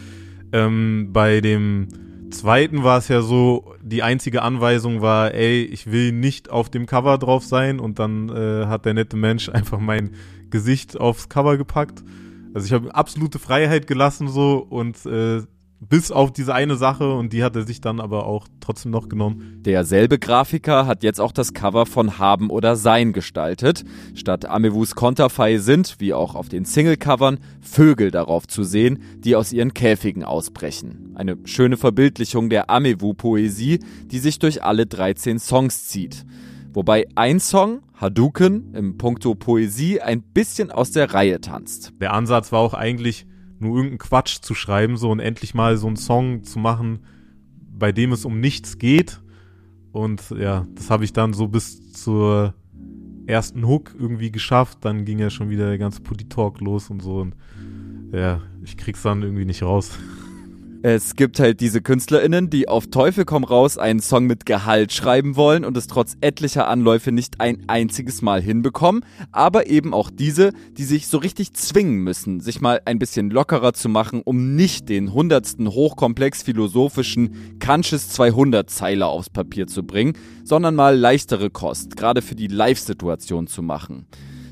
[0.53, 1.87] Ähm, bei dem
[2.31, 6.85] zweiten war es ja so, die einzige Anweisung war, ey, ich will nicht auf dem
[6.85, 10.11] Cover drauf sein und dann äh, hat der nette Mensch einfach mein
[10.49, 12.03] Gesicht aufs Cover gepackt.
[12.53, 15.41] Also ich habe absolute Freiheit gelassen so und äh,
[15.81, 19.09] bis auf diese eine Sache und die hat er sich dann aber auch trotzdem noch
[19.09, 19.61] genommen.
[19.65, 23.83] Derselbe Grafiker hat jetzt auch das Cover von Haben oder Sein gestaltet.
[24.13, 29.51] Statt Amevus Konterfei sind, wie auch auf den Singlecovern, Vögel darauf zu sehen, die aus
[29.51, 31.13] ihren Käfigen ausbrechen.
[31.15, 36.25] Eine schöne Verbildlichung der Amewu-Poesie, die sich durch alle 13 Songs zieht.
[36.73, 41.91] Wobei ein Song, Hadouken, im Punkto Poesie ein bisschen aus der Reihe tanzt.
[41.99, 43.25] Der Ansatz war auch eigentlich,
[43.61, 46.99] nur irgendeinen Quatsch zu schreiben, so und endlich mal so einen Song zu machen,
[47.77, 49.21] bei dem es um nichts geht.
[49.91, 52.53] Und ja, das habe ich dann so bis zur
[53.27, 54.79] ersten Hook irgendwie geschafft.
[54.81, 57.17] Dann ging ja schon wieder der ganze Putty-Talk los und so.
[57.17, 57.35] Und
[58.11, 59.97] ja, ich krieg's dann irgendwie nicht raus.
[60.83, 65.35] Es gibt halt diese KünstlerInnen, die auf Teufel komm raus einen Song mit Gehalt schreiben
[65.35, 70.53] wollen und es trotz etlicher Anläufe nicht ein einziges Mal hinbekommen, aber eben auch diese,
[70.77, 74.89] die sich so richtig zwingen müssen, sich mal ein bisschen lockerer zu machen, um nicht
[74.89, 80.13] den hundertsten hochkomplex philosophischen Kanches 200 Zeiler aufs Papier zu bringen,
[80.43, 84.07] sondern mal leichtere Kost, gerade für die Live-Situation zu machen.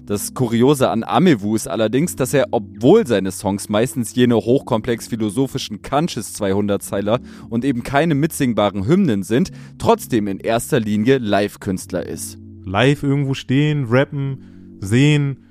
[0.10, 5.84] Das Kuriose an Amewu ist allerdings, dass er, obwohl seine Songs meistens jene hochkomplex philosophischen
[5.84, 7.20] Kanches 200-Zeiler
[7.52, 12.40] und eben keine mitsingbaren Hymnen sind, trotzdem in erster Linie Live-Künstler ist.
[12.66, 15.46] Live irgendwo stehen, rappen, sehen,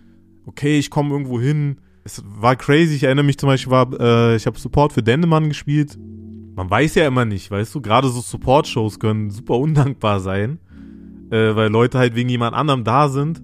[0.45, 1.77] okay, ich komme irgendwo hin.
[2.03, 5.47] Es war crazy, ich erinnere mich zum Beispiel, war, äh, ich habe Support für Dendemann
[5.47, 5.97] gespielt.
[6.57, 10.59] Man weiß ja immer nicht, weißt du, gerade so Support-Shows können super undankbar sein,
[11.31, 13.41] äh, weil Leute halt wegen jemand anderem da sind.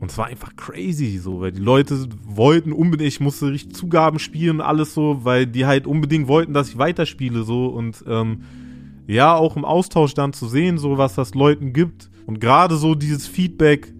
[0.00, 4.18] Und es war einfach crazy, so, weil die Leute wollten unbedingt, ich musste richtig Zugaben
[4.18, 7.66] spielen, alles so, weil die halt unbedingt wollten, dass ich weiterspiele, so.
[7.66, 8.42] Und ähm,
[9.08, 12.10] ja, auch im Austausch dann zu sehen, so, was das Leuten gibt.
[12.26, 13.92] Und gerade so dieses Feedback,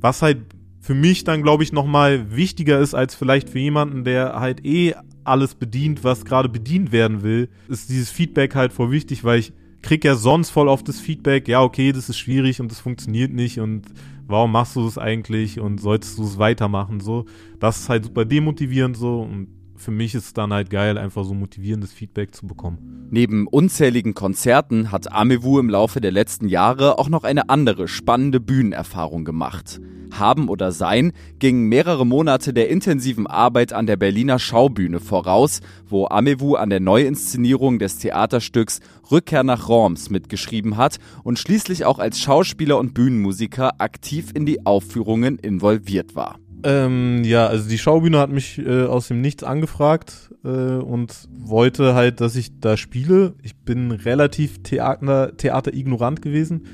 [0.00, 0.38] was halt
[0.80, 4.94] für mich dann, glaube ich, nochmal wichtiger ist, als vielleicht für jemanden, der halt eh
[5.24, 9.52] alles bedient, was gerade bedient werden will, ist dieses Feedback halt voll wichtig, weil ich
[9.82, 13.32] krieg ja sonst voll oft das Feedback, ja, okay, das ist schwierig und das funktioniert
[13.32, 13.82] nicht und
[14.26, 17.24] warum machst du es eigentlich und solltest du es weitermachen, so.
[17.58, 19.48] Das ist halt super demotivierend so und
[19.82, 23.08] für mich ist es dann halt geil, einfach so motivierendes Feedback zu bekommen.
[23.10, 28.38] Neben unzähligen Konzerten hat Amewu im Laufe der letzten Jahre auch noch eine andere spannende
[28.40, 29.80] Bühnenerfahrung gemacht.
[30.12, 36.06] Haben oder Sein gingen mehrere Monate der intensiven Arbeit an der Berliner Schaubühne voraus, wo
[36.06, 38.80] Amewu an der Neuinszenierung des Theaterstücks
[39.10, 44.64] Rückkehr nach Worms mitgeschrieben hat und schließlich auch als Schauspieler und Bühnenmusiker aktiv in die
[44.64, 46.38] Aufführungen involviert war.
[46.64, 51.94] Ähm, ja, also die Schaubühne hat mich äh, aus dem Nichts angefragt äh, und wollte
[51.94, 53.34] halt, dass ich da spiele.
[53.42, 56.66] Ich bin relativ Theater, theaterignorant gewesen.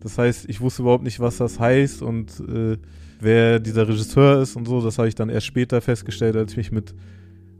[0.00, 2.78] Das heißt, ich wusste überhaupt nicht, was das heißt und äh,
[3.20, 4.80] wer dieser Regisseur ist und so.
[4.80, 6.94] Das habe ich dann erst später festgestellt, als ich mich mit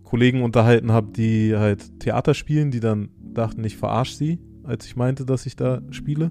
[0.05, 4.97] Kollegen unterhalten habe, die halt Theater spielen, die dann dachten, ich verarsche sie, als ich
[4.97, 6.31] meinte, dass ich da spiele.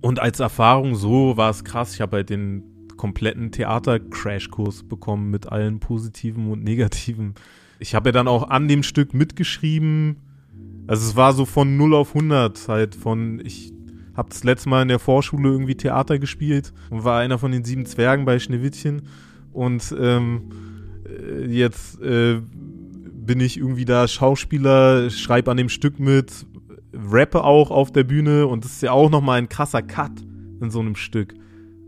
[0.00, 1.94] Und als Erfahrung so war es krass.
[1.94, 7.34] Ich habe halt den kompletten Theater-Crashkurs bekommen mit allen positiven und negativen.
[7.78, 10.16] Ich habe ja dann auch an dem Stück mitgeschrieben.
[10.86, 13.72] Also es war so von 0 auf 100 halt von ich
[14.14, 17.64] habe das letzte Mal in der Vorschule irgendwie Theater gespielt und war einer von den
[17.64, 19.02] sieben Zwergen bei Schneewittchen
[19.52, 20.50] und ähm,
[21.06, 26.46] äh, jetzt äh, bin ich irgendwie da Schauspieler, schreibe an dem Stück mit,
[26.92, 30.12] rappe auch auf der Bühne und das ist ja auch nochmal ein krasser Cut
[30.60, 31.34] in so einem Stück.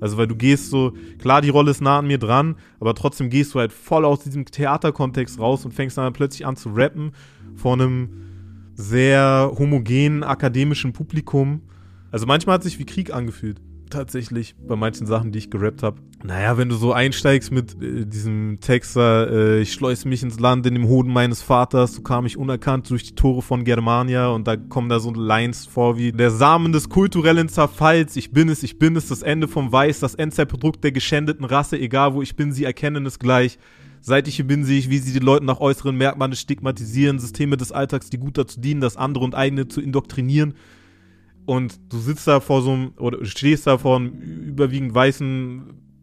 [0.00, 3.30] Also, weil du gehst so, klar, die Rolle ist nah an mir dran, aber trotzdem
[3.30, 7.12] gehst du halt voll aus diesem Theaterkontext raus und fängst dann plötzlich an zu rappen
[7.54, 8.08] vor einem
[8.74, 11.62] sehr homogenen akademischen Publikum.
[12.10, 13.60] Also manchmal hat sich wie Krieg angefühlt
[13.90, 16.00] tatsächlich bei manchen Sachen, die ich gerappt habe.
[16.24, 20.66] Naja, wenn du so einsteigst mit äh, diesem Text, äh, ich schleuse mich ins Land
[20.66, 24.46] in dem Hoden meines Vaters, so kam ich unerkannt durch die Tore von Germania und
[24.46, 28.62] da kommen da so Lines vor wie der Samen des kulturellen Zerfalls, ich bin es,
[28.62, 32.34] ich bin es, das Ende vom Weiß, das Endzeitprodukt der geschändeten Rasse, egal wo ich
[32.34, 33.58] bin, sie erkennen es gleich.
[34.00, 37.56] Seit ich hier bin, sehe ich, wie sie die Leute nach äußeren Merkmalen stigmatisieren, Systeme
[37.56, 40.54] des Alltags, die gut dazu dienen, das andere und eigene zu indoktrinieren
[41.46, 45.62] und du sitzt da vor so einem, oder stehst da vor einem überwiegend weißen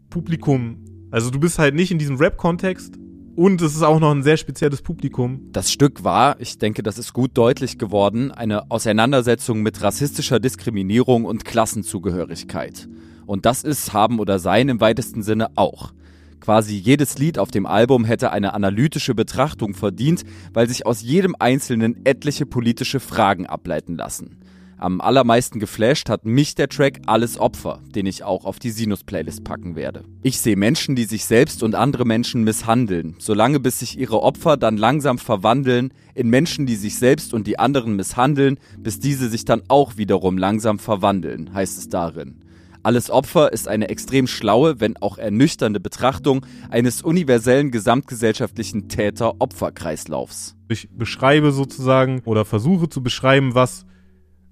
[0.10, 0.78] Publikum.
[1.12, 2.96] Also du bist halt nicht in diesem Rap-Kontext.
[3.36, 5.50] Und es ist auch noch ein sehr spezielles Publikum.
[5.52, 11.26] Das Stück war, ich denke, das ist gut deutlich geworden, eine Auseinandersetzung mit rassistischer Diskriminierung
[11.26, 12.88] und Klassenzugehörigkeit.
[13.26, 15.94] Und das ist Haben oder Sein im weitesten Sinne auch.
[16.42, 20.24] Quasi jedes Lied auf dem Album hätte eine analytische Betrachtung verdient,
[20.54, 24.38] weil sich aus jedem Einzelnen etliche politische Fragen ableiten lassen.
[24.84, 29.46] Am allermeisten geflasht hat mich der Track Alles Opfer, den ich auch auf die Sinus-Playlist
[29.46, 30.04] packen werde.
[30.24, 34.58] Ich sehe Menschen, die sich selbst und andere Menschen misshandeln, solange bis sich ihre Opfer
[34.58, 39.46] dann langsam verwandeln in Menschen, die sich selbst und die anderen misshandeln, bis diese sich
[39.46, 42.42] dann auch wiederum langsam verwandeln, heißt es darin.
[42.84, 50.58] Alles Opfer ist eine extrem schlaue, wenn auch ernüchternde Betrachtung eines universellen gesamtgesellschaftlichen Täter-Opfer-Kreislaufs.
[50.68, 53.86] Ich beschreibe sozusagen oder versuche zu beschreiben, was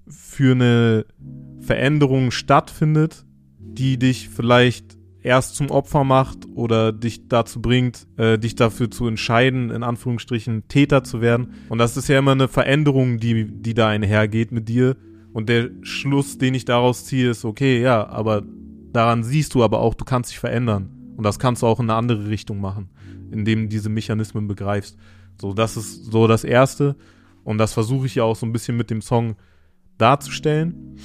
[0.08, 1.06] für eine
[1.60, 3.24] Veränderung stattfindet,
[3.58, 9.06] die dich vielleicht erst zum Opfer macht oder dich dazu bringt, äh, dich dafür zu
[9.06, 11.54] entscheiden, in Anführungsstrichen Täter zu werden.
[11.68, 14.96] Und das ist ja immer eine Veränderung, die, die da einhergeht mit dir.
[15.32, 18.42] Und der Schluss, den ich daraus ziehe, ist, okay, ja, aber
[18.92, 20.90] daran siehst du aber auch, du kannst dich verändern.
[21.16, 22.90] Und das kannst du auch in eine andere Richtung machen,
[23.30, 24.98] indem du diese Mechanismen begreifst.
[25.40, 26.96] So, das ist so das Erste.
[27.44, 29.36] Und das versuche ich ja auch so ein bisschen mit dem Song
[29.98, 30.96] darzustellen.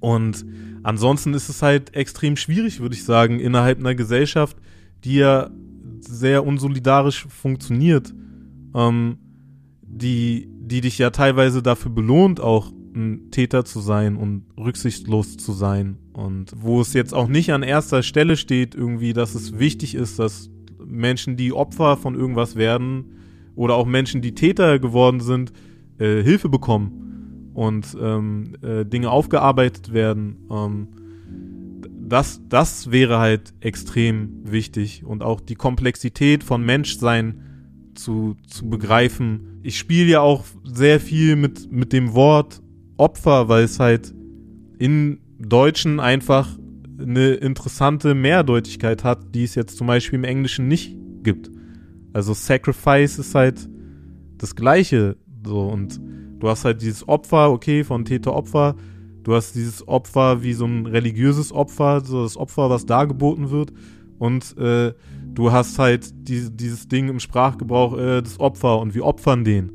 [0.00, 0.44] Und
[0.82, 4.56] ansonsten ist es halt extrem schwierig, würde ich sagen, innerhalb einer Gesellschaft,
[5.04, 5.50] die ja
[6.00, 8.14] sehr unsolidarisch funktioniert,
[8.74, 9.18] ähm,
[9.82, 15.52] die, die dich ja teilweise dafür belohnt, auch ein Täter zu sein und rücksichtslos zu
[15.52, 15.98] sein.
[16.12, 20.18] Und wo es jetzt auch nicht an erster Stelle steht, irgendwie, dass es wichtig ist,
[20.18, 20.50] dass
[20.84, 23.12] Menschen, die Opfer von irgendwas werden,
[23.54, 25.52] oder auch Menschen, die Täter geworden sind,
[25.98, 27.07] äh, Hilfe bekommen
[27.58, 30.46] und ähm, äh, Dinge aufgearbeitet werden.
[30.48, 30.88] Ähm,
[32.08, 39.58] das, das wäre halt extrem wichtig und auch die Komplexität von Menschsein zu, zu begreifen.
[39.64, 42.62] Ich spiele ja auch sehr viel mit, mit dem Wort
[42.96, 44.14] Opfer, weil es halt
[44.78, 46.56] in Deutschen einfach
[46.96, 51.50] eine interessante Mehrdeutigkeit hat, die es jetzt zum Beispiel im Englischen nicht gibt.
[52.12, 53.68] Also Sacrifice ist halt
[54.36, 56.00] das Gleiche so und
[56.38, 58.76] Du hast halt dieses Opfer, okay, von Täter-Opfer.
[59.22, 63.72] Du hast dieses Opfer wie so ein religiöses Opfer, so das Opfer, was dargeboten wird.
[64.18, 64.92] Und äh,
[65.38, 69.70] Du hast halt die, dieses Ding im Sprachgebrauch, äh, das Opfer und wir opfern den.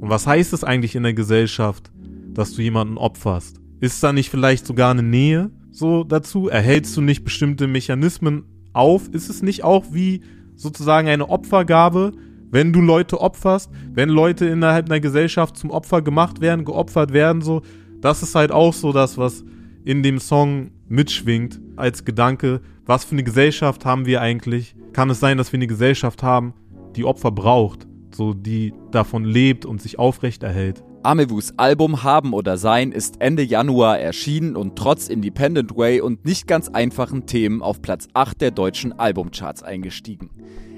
[0.00, 1.92] Und was heißt es eigentlich in der Gesellschaft,
[2.34, 3.60] dass du jemanden opferst?
[3.78, 6.48] Ist da nicht vielleicht sogar eine Nähe so dazu?
[6.48, 9.08] Erhältst du nicht bestimmte Mechanismen auf?
[9.10, 10.22] Ist es nicht auch wie
[10.56, 12.10] sozusagen eine Opfergabe,
[12.56, 17.42] wenn du Leute opferst, wenn Leute innerhalb einer Gesellschaft zum Opfer gemacht werden, geopfert werden,
[17.42, 17.60] so,
[18.00, 19.44] das ist halt auch so das, was
[19.84, 24.74] in dem Song mitschwingt als Gedanke, was für eine Gesellschaft haben wir eigentlich?
[24.94, 26.54] Kann es sein, dass wir eine Gesellschaft haben,
[26.96, 30.82] die Opfer braucht, so die davon lebt und sich aufrecht erhält?
[31.02, 36.46] Amevus Album Haben oder Sein ist Ende Januar erschienen und trotz Independent Way und nicht
[36.46, 40.30] ganz einfachen Themen auf Platz 8 der deutschen Albumcharts eingestiegen.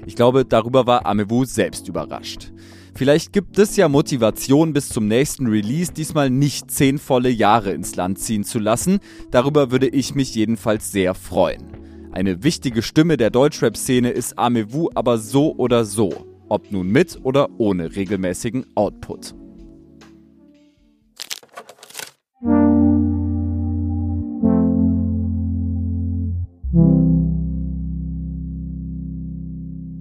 [0.05, 2.51] Ich glaube, darüber war Amewu selbst überrascht.
[2.95, 7.95] Vielleicht gibt es ja Motivation bis zum nächsten Release diesmal nicht zehn volle Jahre ins
[7.95, 8.99] Land ziehen zu lassen.
[9.31, 11.63] Darüber würde ich mich jedenfalls sehr freuen.
[12.11, 16.25] Eine wichtige Stimme der Deutschrap-Szene ist Amewu aber so oder so.
[16.49, 19.35] Ob nun mit oder ohne regelmäßigen Output.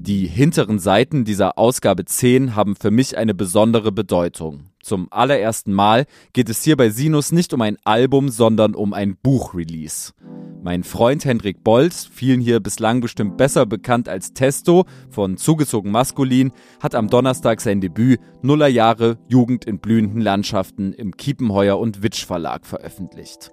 [0.08, 4.70] Die hinteren Seiten dieser Ausgabe 10 haben für mich eine besondere Bedeutung.
[4.82, 9.18] Zum allerersten Mal geht es hier bei Sinus nicht um ein Album, sondern um ein
[9.22, 10.14] Buchrelease.
[10.62, 16.52] Mein Freund Hendrik Bolz, vielen hier bislang bestimmt besser bekannt als Testo von Zugezogen Maskulin,
[16.80, 22.64] hat am Donnerstag sein Debüt Nullerjahre Jugend in blühenden Landschaften im Kiepenheuer und Witsch Verlag
[22.64, 23.50] veröffentlicht.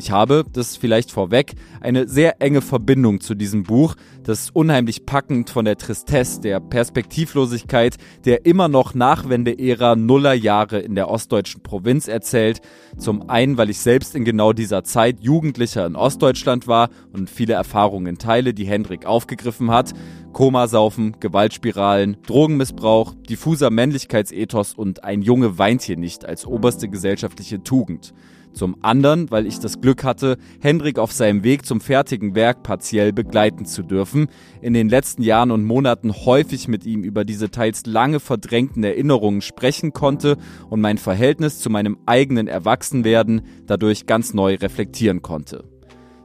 [0.00, 5.50] Ich habe, das vielleicht vorweg, eine sehr enge Verbindung zu diesem Buch, das unheimlich packend
[5.50, 12.08] von der Tristesse, der Perspektivlosigkeit, der immer noch Nachwende-Ära Nuller Jahre in der ostdeutschen Provinz
[12.08, 12.62] erzählt.
[12.96, 17.52] Zum einen, weil ich selbst in genau dieser Zeit Jugendlicher in Ostdeutschland war und viele
[17.52, 19.92] Erfahrungen teile, die Hendrik aufgegriffen hat.
[20.32, 28.14] Komasaufen, Gewaltspiralen, Drogenmissbrauch, diffuser Männlichkeitsethos und ein Junge weint hier nicht als oberste gesellschaftliche Tugend.
[28.52, 33.12] Zum anderen, weil ich das Glück hatte, Hendrik auf seinem Weg zum fertigen Werk partiell
[33.12, 34.28] begleiten zu dürfen,
[34.60, 39.40] in den letzten Jahren und Monaten häufig mit ihm über diese teils lange verdrängten Erinnerungen
[39.40, 40.36] sprechen konnte
[40.68, 45.69] und mein Verhältnis zu meinem eigenen Erwachsenwerden dadurch ganz neu reflektieren konnte.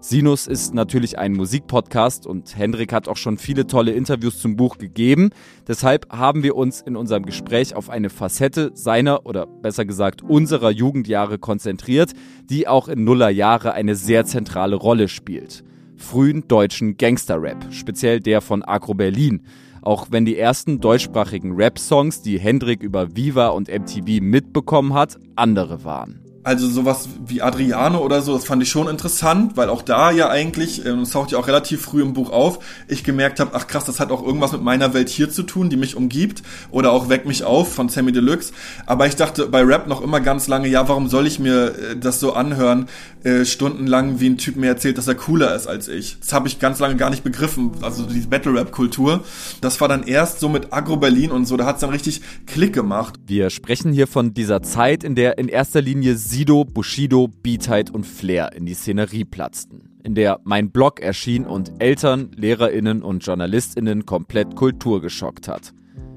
[0.08, 4.78] Sinus ist natürlich ein Musikpodcast und Hendrik hat auch schon viele tolle Interviews zum Buch
[4.78, 5.32] gegeben.
[5.68, 10.70] Deshalb haben wir uns in unserem Gespräch auf eine Facette seiner oder besser gesagt unserer
[10.70, 12.14] Jugendjahre konzentriert,
[12.52, 15.64] die auch in Nuller Jahre eine sehr zentrale Rolle spielt.
[15.98, 19.42] Frühen deutschen Gangsterrap, speziell der von Agro Berlin.
[19.82, 25.84] Auch wenn die ersten deutschsprachigen Rap-Songs, die Hendrik über Viva und MTV mitbekommen hat, andere
[25.84, 26.25] waren.
[26.46, 30.30] Also sowas wie Adriano oder so, das fand ich schon interessant, weil auch da ja
[30.30, 33.66] eigentlich, ähm, das taucht ja auch relativ früh im Buch auf, ich gemerkt habe, ach
[33.66, 36.44] krass, das hat auch irgendwas mit meiner Welt hier zu tun, die mich umgibt.
[36.70, 38.54] Oder auch Weck mich auf von Sammy Deluxe.
[38.86, 41.98] Aber ich dachte bei Rap noch immer ganz lange, ja, warum soll ich mir äh,
[41.98, 42.90] das so anhören,
[43.24, 46.18] äh, stundenlang, wie ein Typ mir erzählt, dass er cooler ist als ich.
[46.20, 49.24] Das habe ich ganz lange gar nicht begriffen, also diese Battle-Rap-Kultur.
[49.62, 52.74] Das war dann erst so mit Agro Berlin und so, da hat's dann richtig Klick
[52.74, 53.16] gemacht.
[53.26, 58.06] Wir sprechen hier von dieser Zeit, in der in erster Linie Sido, Bushido, Beatheit und
[58.06, 64.06] Flair in die Szenerie platzten, in der mein Blog erschien und Eltern, Lehrerinnen und Journalistinnen
[64.06, 65.74] komplett Kultur geschockt hat.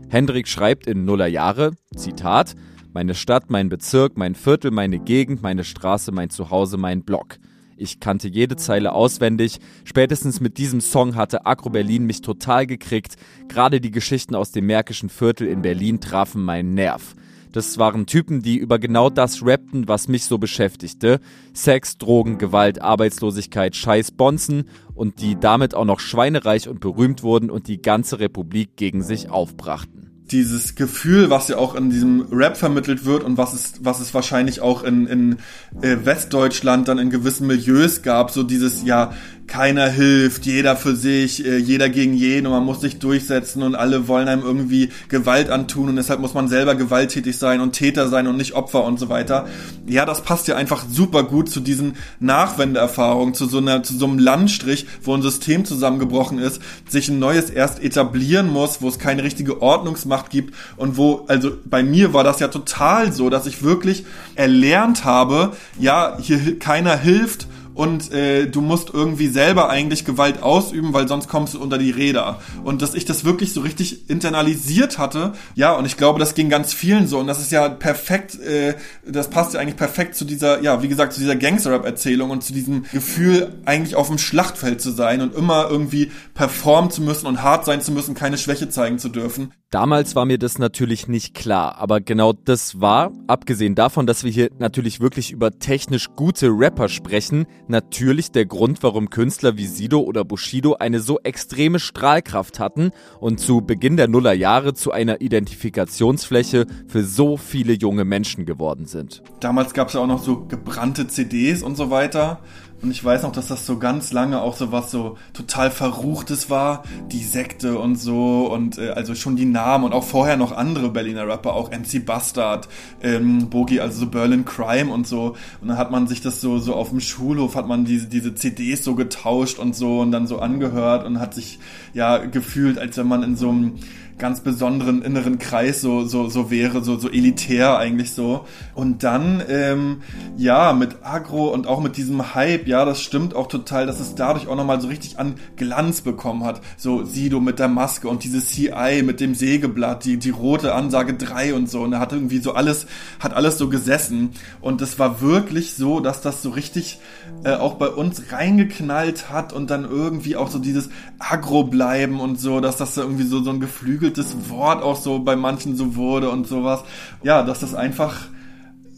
[0.09, 2.57] Hendrik schreibt in Nuller Jahre, Zitat,
[2.93, 7.39] meine Stadt, mein Bezirk, mein Viertel, meine Gegend, meine Straße, mein Zuhause, mein Blog.
[7.77, 9.61] Ich kannte jede Zeile auswendig.
[9.85, 13.15] Spätestens mit diesem Song hatte Agro Berlin mich total gekriegt.
[13.47, 17.15] Gerade die Geschichten aus dem Märkischen Viertel in Berlin trafen meinen Nerv.
[17.53, 21.21] Das waren Typen, die über genau das rappten, was mich so beschäftigte.
[21.53, 27.51] Sex, Drogen, Gewalt, Arbeitslosigkeit, Scheiß, Bonzen und die damit auch noch schweinereich und berühmt wurden
[27.51, 29.99] und die ganze Republik gegen sich aufbrachten
[30.31, 34.15] dieses Gefühl, was ja auch in diesem Rap vermittelt wird und was es, was es
[34.15, 35.37] wahrscheinlich auch in, in
[35.81, 39.13] äh, Westdeutschland dann in gewissen Milieus gab, so dieses, ja,
[39.49, 43.75] keiner hilft, jeder für sich, äh, jeder gegen jeden und man muss sich durchsetzen und
[43.75, 48.09] alle wollen einem irgendwie Gewalt antun und deshalb muss man selber gewalttätig sein und Täter
[48.09, 49.47] sein und nicht Opfer und so weiter.
[49.87, 54.07] Ja, das passt ja einfach super gut zu diesen Nachwendeerfahrungen, zu so einer, zu so
[54.07, 58.99] einem Landstrich, wo ein System zusammengebrochen ist, sich ein neues erst etablieren muss, wo es
[58.99, 63.47] keine richtige Ordnungsmacht gibt und wo, also bei mir war das ja total so, dass
[63.47, 67.47] ich wirklich erlernt habe, ja, hier keiner hilft
[67.79, 71.93] und äh, du musst irgendwie selber eigentlich Gewalt ausüben, weil sonst kommst du unter die
[71.93, 72.41] Räder.
[72.65, 76.51] Und dass ich das wirklich so richtig internalisiert hatte, ja, und ich glaube, das ging
[76.51, 78.75] ganz vielen so und das ist ja perfekt, äh,
[79.07, 82.53] das passt ja eigentlich perfekt zu dieser, ja, wie gesagt, zu dieser Gangster-Rap-Erzählung und zu
[82.53, 87.45] diesem Gefühl, eigentlich auf dem Schlachtfeld zu sein und immer irgendwie performen zu müssen und
[87.45, 89.53] hart sein zu müssen, keine Schwäche zeigen zu dürfen.
[89.71, 94.31] Damals war mir das natürlich nicht klar, aber genau das war, abgesehen davon, dass wir
[94.31, 100.01] hier natürlich wirklich über technisch gute Rapper sprechen, natürlich der Grund, warum Künstler wie Sido
[100.01, 102.91] oder Bushido eine so extreme Strahlkraft hatten
[103.21, 109.23] und zu Beginn der Nullerjahre zu einer Identifikationsfläche für so viele junge Menschen geworden sind.
[109.41, 112.41] Damals gab es ja auch noch so gebrannte CDs und so weiter.
[112.81, 116.49] Und ich weiß noch, dass das so ganz lange auch so was so total Verruchtes
[116.49, 116.85] war.
[117.11, 120.89] Die Sekte und so und äh, also schon die Namen und auch vorher noch andere
[120.91, 122.69] Berliner Rapper, auch MC Bastard,
[123.03, 125.35] ähm, Bogi, also so Berlin Crime und so.
[125.61, 128.35] Und dann hat man sich das so, so auf dem Schulhof hat man diese, diese
[128.37, 131.59] CDs so getauscht und so und dann so angehört und hat sich
[131.95, 133.75] ja gefühlt, als wenn man in so einem
[134.19, 138.45] ganz besonderen inneren Kreis so, so, so wäre, so, so elitär eigentlich so.
[138.75, 140.03] Und dann, ähm,
[140.37, 144.15] ja, mit Agro und auch mit diesem Hype, ja, das stimmt auch total, dass es
[144.15, 146.61] dadurch auch nochmal so richtig an Glanz bekommen hat.
[146.77, 151.15] So Sido mit der Maske und dieses CI mit dem Sägeblatt, die, die rote Ansage
[151.15, 151.83] 3 und so.
[151.83, 152.87] Und er hat irgendwie so alles,
[153.21, 154.31] hat alles so gesessen.
[154.61, 156.99] Und es war wirklich so, dass das so richtig
[157.45, 162.41] äh, auch bei uns reingeknallt hat und dann irgendwie auch so dieses Agro bleiben und
[162.41, 165.97] so, dass das irgendwie so, so ein Geflügel geflügeltes Wort auch so bei manchen so
[165.97, 166.83] wurde und sowas.
[167.23, 168.29] Ja, dass das einfach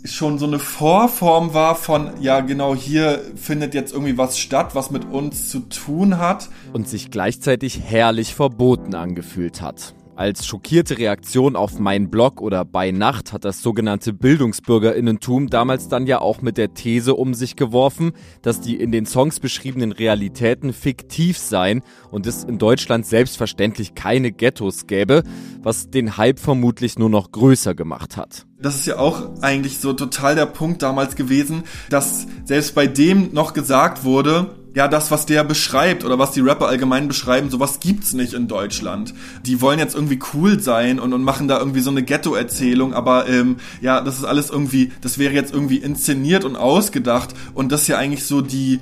[0.05, 4.91] schon so eine Vorform war von, ja genau hier findet jetzt irgendwie was statt, was
[4.91, 6.49] mit uns zu tun hat.
[6.73, 9.95] Und sich gleichzeitig herrlich verboten angefühlt hat.
[10.21, 16.07] Als schockierte Reaktion auf mein Blog oder bei Nacht hat das sogenannte Bildungsbürgerinnentum damals dann
[16.07, 18.13] ja auch mit der These um sich geworfen,
[18.43, 24.31] dass die in den Songs beschriebenen Realitäten fiktiv seien und es in Deutschland selbstverständlich keine
[24.31, 25.23] Ghettos gäbe,
[25.63, 28.45] was den Hype vermutlich nur noch größer gemacht hat.
[28.61, 33.33] Das ist ja auch eigentlich so total der Punkt damals gewesen, dass selbst bei dem
[33.33, 37.81] noch gesagt wurde, ja, das, was der beschreibt oder was die Rapper allgemein beschreiben, sowas
[37.81, 39.15] gibt's nicht in Deutschland.
[39.45, 43.29] Die wollen jetzt irgendwie cool sein und, und machen da irgendwie so eine Ghetto-Erzählung, aber
[43.29, 47.83] ähm, ja, das ist alles irgendwie, das wäre jetzt irgendwie inszeniert und ausgedacht und das
[47.83, 48.81] ist ja eigentlich so die,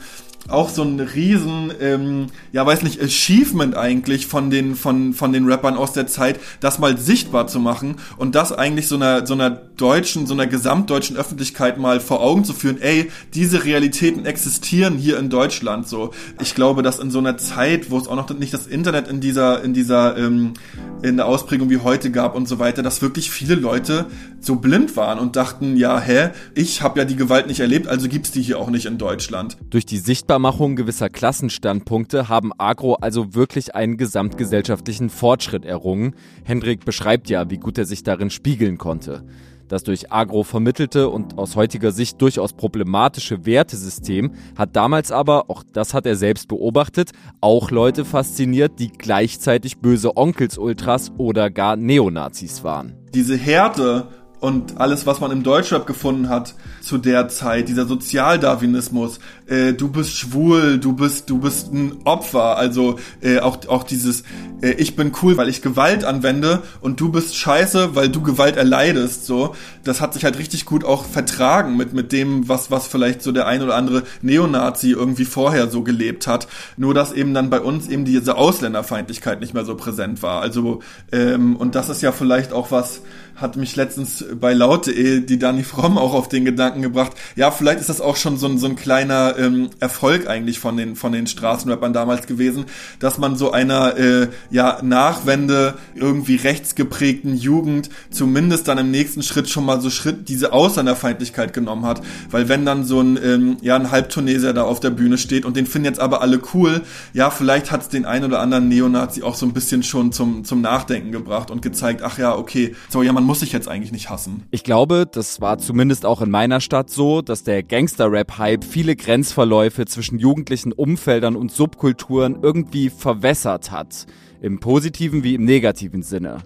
[0.48, 5.46] auch so ein riesen, ähm, ja weiß nicht, Achievement eigentlich von den, von, von den
[5.46, 9.34] Rappern aus der Zeit, das mal sichtbar zu machen und das eigentlich so einer, so
[9.34, 14.96] einer deutschen, so einer gesamtdeutschen Öffentlichkeit mal vor Augen zu führen, ey, diese Realitäten existieren
[14.96, 16.12] hier in Deutschland so.
[16.40, 19.20] Ich glaube, dass in so einer Zeit, wo es auch noch nicht das Internet in
[19.20, 20.54] dieser, in dieser, ähm,
[21.02, 24.06] in der Ausprägung wie heute gab und so weiter, dass wirklich viele Leute
[24.40, 28.08] so blind waren und dachten, ja, hä, ich habe ja die Gewalt nicht erlebt, also
[28.08, 29.56] gibt's die hier auch nicht in Deutschland.
[29.70, 29.98] Durch die
[30.38, 36.14] Sichtbarmachung gewisser Klassenstandpunkte haben Agro also wirklich einen gesamtgesellschaftlichen Fortschritt errungen.
[36.44, 39.24] Hendrik beschreibt ja, wie gut er sich darin spiegeln konnte.
[39.66, 45.64] Das durch Agro vermittelte und aus heutiger Sicht durchaus problematische Wertesystem hat damals aber, auch
[45.72, 47.10] das hat er selbst beobachtet,
[47.40, 52.94] auch Leute fasziniert, die gleichzeitig böse Onkels-Ultras oder gar Neonazis waren.
[53.12, 54.06] Diese Härte
[54.40, 59.88] und alles, was man im Deutschrap gefunden hat zu der Zeit, dieser Sozialdarwinismus, äh, du
[59.88, 64.22] bist schwul, du bist, du bist ein Opfer, also äh, auch, auch dieses,
[64.62, 68.56] äh, ich bin cool, weil ich Gewalt anwende und du bist scheiße, weil du Gewalt
[68.56, 72.86] erleidest, so, das hat sich halt richtig gut auch vertragen mit, mit dem, was, was
[72.86, 77.34] vielleicht so der ein oder andere Neonazi irgendwie vorher so gelebt hat, nur dass eben
[77.34, 80.80] dann bei uns eben diese Ausländerfeindlichkeit nicht mehr so präsent war, also,
[81.10, 83.02] ähm, und das ist ja vielleicht auch was,
[83.40, 87.80] hat mich letztens bei laut.de die Dani Fromm auch auf den Gedanken gebracht, ja, vielleicht
[87.80, 91.12] ist das auch schon so ein, so ein kleiner ähm, Erfolg eigentlich von den, von
[91.12, 92.66] den Straßenrappern damals gewesen,
[92.98, 99.48] dass man so einer äh, ja, Nachwende irgendwie rechtsgeprägten Jugend zumindest dann im nächsten Schritt
[99.48, 102.02] schon mal so Schritt diese Ausländerfeindlichkeit genommen hat.
[102.30, 105.56] Weil wenn dann so ein, ähm, ja, ein Halbtuneser da auf der Bühne steht und
[105.56, 106.82] den finden jetzt aber alle cool,
[107.12, 110.44] ja, vielleicht hat es den einen oder anderen Neonazi auch so ein bisschen schon zum,
[110.44, 113.92] zum Nachdenken gebracht und gezeigt, ach ja, okay, so ja, man muss sich jetzt eigentlich
[113.92, 114.44] nicht hassen.
[114.50, 119.84] Ich glaube, das war zumindest auch in meiner Stadt so, dass der Gangster-Rap-Hype viele Grenzverläufe
[119.84, 124.06] zwischen jugendlichen Umfeldern und Subkulturen irgendwie verwässert hat.
[124.40, 126.38] Im positiven wie im negativen Sinne.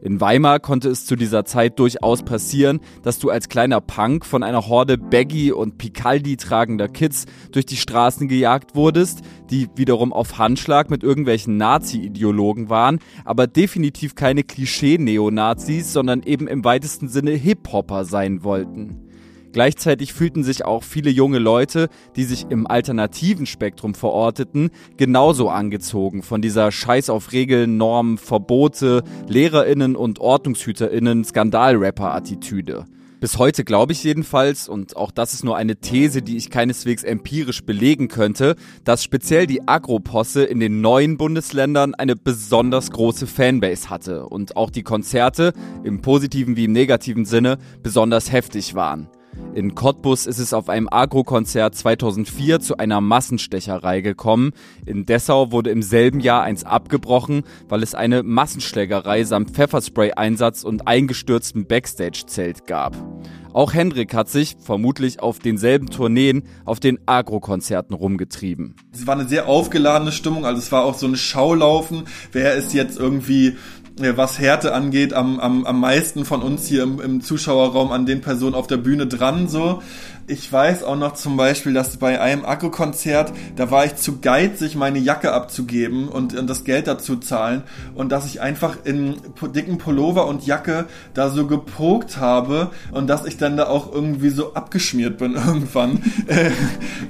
[0.00, 4.44] In Weimar konnte es zu dieser Zeit durchaus passieren, dass du als kleiner Punk von
[4.44, 10.38] einer Horde Baggy und Picaldi tragender Kids durch die Straßen gejagt wurdest, die wiederum auf
[10.38, 18.04] Handschlag mit irgendwelchen Nazi-Ideologen waren, aber definitiv keine Klischee-Neonazis, sondern eben im weitesten Sinne Hip-Hopper
[18.04, 19.08] sein wollten.
[19.52, 26.22] Gleichzeitig fühlten sich auch viele junge Leute, die sich im alternativen Spektrum verorteten, genauso angezogen
[26.22, 32.84] von dieser Scheiß auf Regeln, Normen, Verbote, Lehrerinnen und Ordnungshüterinnen Skandalrapper-Attitüde.
[33.20, 37.02] Bis heute glaube ich jedenfalls, und auch das ist nur eine These, die ich keineswegs
[37.02, 38.54] empirisch belegen könnte,
[38.84, 44.70] dass speziell die Agroposse in den neuen Bundesländern eine besonders große Fanbase hatte und auch
[44.70, 45.52] die Konzerte,
[45.82, 49.08] im positiven wie im negativen Sinne, besonders heftig waren.
[49.54, 54.52] In Cottbus ist es auf einem Agro-Konzert 2004 zu einer Massenstecherei gekommen.
[54.86, 60.86] In Dessau wurde im selben Jahr eins abgebrochen, weil es eine Massenschlägerei samt Pfefferspray-Einsatz und
[60.86, 62.96] eingestürztem Backstage-Zelt gab.
[63.52, 68.76] Auch Hendrik hat sich, vermutlich auf denselben Tourneen, auf den Agro-Konzerten rumgetrieben.
[68.92, 72.04] Es war eine sehr aufgeladene Stimmung, also es war auch so ein Schaulaufen.
[72.30, 73.56] Wer ist jetzt irgendwie
[74.16, 78.20] was Härte angeht, am, am, am meisten von uns hier im, im Zuschauerraum an den
[78.20, 79.82] Personen auf der Bühne dran, so
[80.28, 84.76] ich weiß auch noch zum Beispiel, dass bei einem Akku-Konzert, da war ich zu geizig,
[84.76, 87.62] meine Jacke abzugeben und, und das Geld dazu zahlen
[87.94, 89.16] und dass ich einfach in
[89.54, 94.28] dicken Pullover und Jacke da so gepokt habe und dass ich dann da auch irgendwie
[94.28, 96.50] so abgeschmiert bin irgendwann, äh,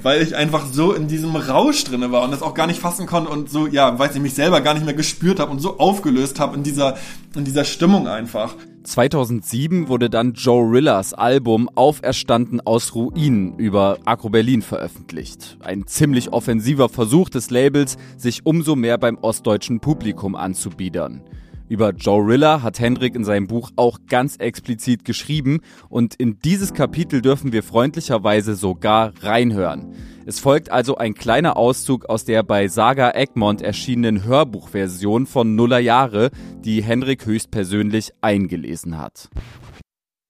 [0.01, 3.05] weil ich einfach so in diesem Rausch drinne war und das auch gar nicht fassen
[3.05, 5.77] konnte und so, ja, weiß ich, mich selber gar nicht mehr gespürt habe und so
[5.77, 6.97] aufgelöst habe in dieser,
[7.35, 8.55] in dieser Stimmung einfach.
[8.89, 15.57] 2007 wurde dann Joe Rillas Album Auferstanden aus Ruinen über Agro Berlin veröffentlicht.
[15.59, 21.21] Ein ziemlich offensiver Versuch des Labels, sich umso mehr beim ostdeutschen Publikum anzubiedern.
[21.69, 26.73] Über Joe Rilla hat Hendrik in seinem Buch auch ganz explizit geschrieben und in dieses
[26.73, 29.93] Kapitel dürfen wir freundlicherweise sogar reinhören.
[30.25, 35.77] Es folgt also ein kleiner Auszug aus der bei Saga Egmont erschienenen Hörbuchversion von Nuller
[35.77, 36.31] Jahre,
[36.65, 39.29] die Hendrik höchstpersönlich eingelesen hat.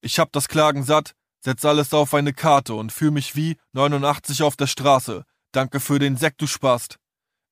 [0.02, 4.44] Ich hab das Klagen satt, setz alles auf eine Karte und fühl mich wie 89
[4.44, 5.24] auf der Straße.
[5.54, 6.98] Danke für den Sekt, du Spast.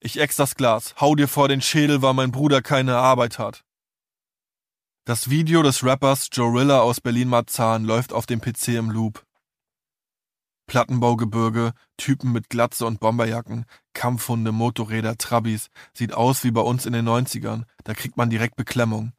[0.02, 3.64] Ich ex das Glas, hau dir vor den Schädel, weil mein Bruder keine Arbeit hat.
[5.08, 9.24] Das Video des Rappers Joe Rilla aus Berlin-Marzahn läuft auf dem PC im Loop.
[10.66, 16.91] Plattenbaugebirge, Typen mit Glatze und Bomberjacken, Kampfhunde, Motorräder, Trabis, sieht aus wie bei uns in
[16.91, 19.14] den 90ern, da kriegt man direkt Beklemmung.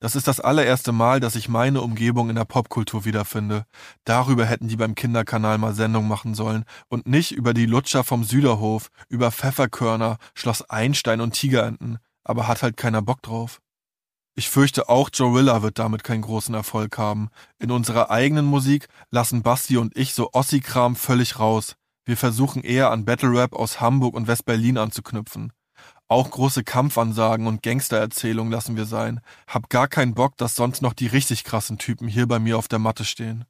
[0.00, 3.66] Das ist das allererste Mal, dass ich meine Umgebung in der Popkultur wiederfinde.
[4.04, 8.24] Darüber hätten die beim Kinderkanal mal Sendung machen sollen und nicht über die Lutscher vom
[8.24, 13.60] Süderhof, über Pfefferkörner, Schloss Einstein und Tigerenten, aber hat halt keiner Bock drauf.
[14.38, 17.30] Ich fürchte auch Jorilla wird damit keinen großen Erfolg haben.
[17.58, 21.76] In unserer eigenen Musik lassen Basti und ich so Ossi-Kram völlig raus.
[22.04, 25.54] Wir versuchen eher an Battle Rap aus Hamburg und West-Berlin anzuknüpfen.
[26.06, 29.20] Auch große Kampfansagen und Gangstererzählungen lassen wir sein.
[29.48, 32.68] Hab gar keinen Bock, dass sonst noch die richtig krassen Typen hier bei mir auf
[32.68, 33.46] der Matte stehen.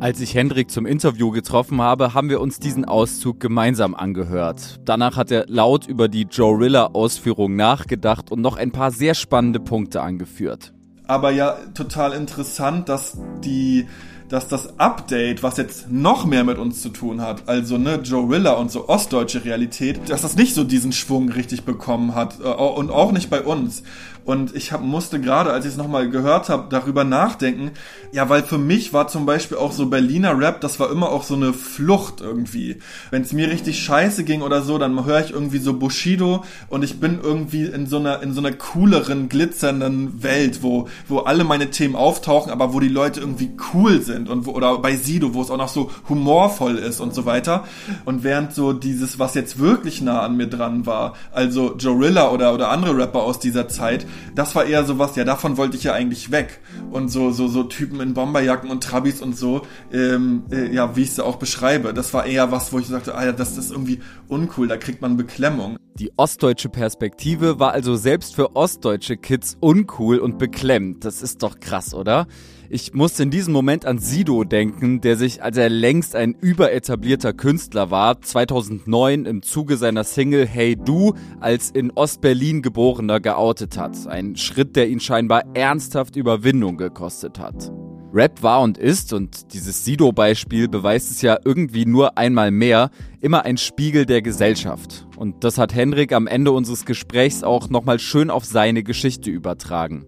[0.00, 4.78] Als ich Hendrik zum Interview getroffen habe, haben wir uns diesen Auszug gemeinsam angehört.
[4.84, 9.58] Danach hat er laut über die Joe Rilla-Ausführung nachgedacht und noch ein paar sehr spannende
[9.58, 10.72] Punkte angeführt.
[11.08, 13.88] Aber ja, total interessant, dass die
[14.28, 18.28] dass das Update, was jetzt noch mehr mit uns zu tun hat, also ne, Joe
[18.30, 22.48] Rilla und so ostdeutsche Realität, dass das nicht so diesen Schwung richtig bekommen hat äh,
[22.48, 23.82] und auch nicht bei uns.
[24.28, 27.70] Und ich hab, musste gerade, als ich es nochmal gehört habe, darüber nachdenken.
[28.12, 31.22] Ja, weil für mich war zum Beispiel auch so Berliner Rap, das war immer auch
[31.22, 32.76] so eine Flucht irgendwie.
[33.10, 36.84] Wenn es mir richtig scheiße ging oder so, dann höre ich irgendwie so Bushido und
[36.84, 41.44] ich bin irgendwie in so einer, in so einer cooleren, glitzernden Welt, wo, wo alle
[41.44, 45.32] meine Themen auftauchen, aber wo die Leute irgendwie cool sind und wo, oder bei Sido,
[45.32, 47.64] wo es auch noch so humorvoll ist und so weiter.
[48.04, 52.52] Und während so dieses, was jetzt wirklich nah an mir dran war, also Jorilla oder,
[52.52, 55.92] oder andere Rapper aus dieser Zeit, das war eher sowas, ja, davon wollte ich ja
[55.92, 56.60] eigentlich weg.
[56.90, 59.62] Und so, so, so Typen in Bomberjacken und Trabis und so,
[59.92, 63.14] ähm, äh, ja, wie ich es auch beschreibe, das war eher was, wo ich sagte,
[63.14, 65.76] ah ja, das, das ist irgendwie uncool, da kriegt man Beklemmung.
[65.98, 71.04] Die ostdeutsche Perspektive war also selbst für ostdeutsche Kids uncool und beklemmt.
[71.04, 72.28] Das ist doch krass, oder?
[72.70, 77.32] Ich musste in diesem Moment an Sido denken, der sich, als er längst ein überetablierter
[77.32, 84.06] Künstler war, 2009 im Zuge seiner Single Hey Du als in Ostberlin geborener geoutet hat.
[84.06, 87.72] Ein Schritt, der ihn scheinbar ernsthaft Überwindung gekostet hat.
[88.12, 92.90] Rap war und ist, und dieses Sido-Beispiel beweist es ja irgendwie nur einmal mehr,
[93.22, 95.06] immer ein Spiegel der Gesellschaft.
[95.16, 100.04] Und das hat Henrik am Ende unseres Gesprächs auch nochmal schön auf seine Geschichte übertragen.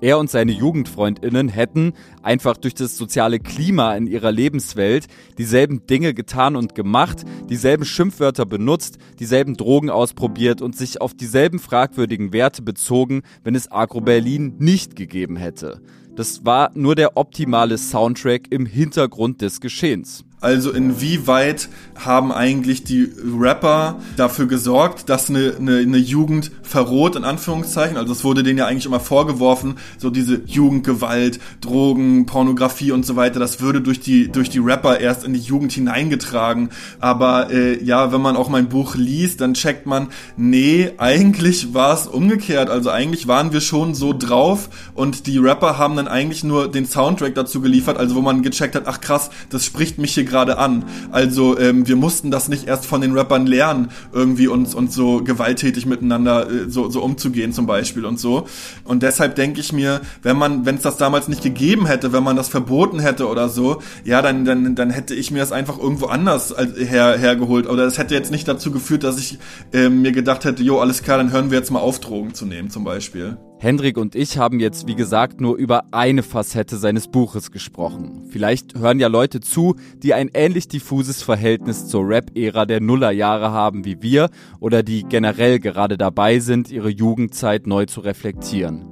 [0.00, 1.92] Er und seine Jugendfreundinnen hätten,
[2.22, 5.06] einfach durch das soziale Klima in ihrer Lebenswelt,
[5.38, 11.58] dieselben Dinge getan und gemacht, dieselben Schimpfwörter benutzt, dieselben Drogen ausprobiert und sich auf dieselben
[11.58, 15.80] fragwürdigen Werte bezogen, wenn es Agro Berlin nicht gegeben hätte.
[16.16, 20.24] Das war nur der optimale Soundtrack im Hintergrund des Geschehens.
[20.40, 21.68] Also inwieweit
[22.04, 27.98] haben eigentlich die Rapper dafür gesorgt, dass eine, eine, eine Jugend verroht, in Anführungszeichen?
[27.98, 33.16] Also es wurde denen ja eigentlich immer vorgeworfen, so diese Jugendgewalt, Drogen, Pornografie und so
[33.16, 36.70] weiter, das würde durch die, durch die Rapper erst in die Jugend hineingetragen.
[37.00, 40.08] Aber äh, ja, wenn man auch mein Buch liest, dann checkt man,
[40.38, 42.70] nee, eigentlich war es umgekehrt.
[42.70, 46.86] Also eigentlich waren wir schon so drauf und die Rapper haben dann eigentlich nur den
[46.86, 50.56] Soundtrack dazu geliefert, also wo man gecheckt hat, ach krass, das spricht mich hier gerade
[50.58, 50.84] an.
[51.12, 55.22] Also ähm, wir mussten das nicht erst von den Rappern lernen, irgendwie uns, uns so
[55.22, 58.46] gewalttätig miteinander äh, so, so umzugehen zum Beispiel und so.
[58.84, 62.22] Und deshalb denke ich mir, wenn man, wenn es das damals nicht gegeben hätte, wenn
[62.22, 65.78] man das verboten hätte oder so, ja, dann, dann, dann hätte ich mir das einfach
[65.78, 67.68] irgendwo anders her, hergeholt.
[67.68, 69.38] Oder das hätte jetzt nicht dazu geführt, dass ich
[69.72, 72.46] äh, mir gedacht hätte, jo, alles klar, dann hören wir jetzt mal auf, Drogen zu
[72.46, 73.36] nehmen zum Beispiel.
[73.62, 78.24] Hendrik und ich haben jetzt, wie gesagt, nur über eine Facette seines Buches gesprochen.
[78.30, 83.84] Vielleicht hören ja Leute zu, die ein ähnlich diffuses Verhältnis zur Rap-Ära der Nullerjahre haben
[83.84, 84.30] wie wir
[84.60, 88.86] oder die generell gerade dabei sind, ihre Jugendzeit neu zu reflektieren.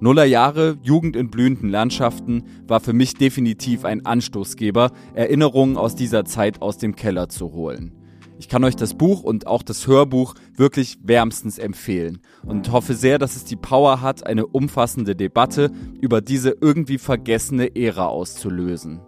[0.00, 6.60] Nullerjahre, Jugend in blühenden Landschaften, war für mich definitiv ein Anstoßgeber, Erinnerungen aus dieser Zeit
[6.60, 7.97] aus dem Keller zu holen.
[8.38, 13.18] Ich kann euch das Buch und auch das Hörbuch wirklich wärmstens empfehlen und hoffe sehr,
[13.18, 19.00] dass es die Power hat, eine umfassende Debatte über diese irgendwie vergessene Ära auszulösen.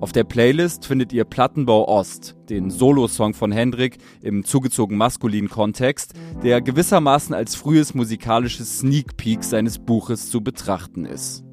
[0.00, 6.12] Auf der Playlist findet ihr Plattenbau Ost, den Solosong von Hendrik im zugezogen maskulinen Kontext,
[6.42, 11.44] der gewissermaßen als frühes musikalisches Sneak Peek seines Buches zu betrachten ist.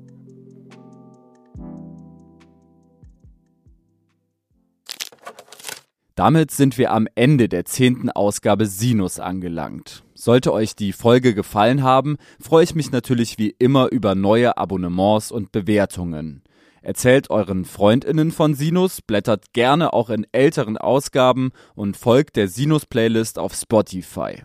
[6.15, 10.03] Damit sind wir am Ende der zehnten Ausgabe Sinus angelangt.
[10.13, 15.31] Sollte euch die Folge gefallen haben, freue ich mich natürlich wie immer über neue Abonnements
[15.31, 16.43] und Bewertungen.
[16.81, 23.39] Erzählt euren Freundinnen von Sinus, blättert gerne auch in älteren Ausgaben und folgt der Sinus-Playlist
[23.39, 24.43] auf Spotify.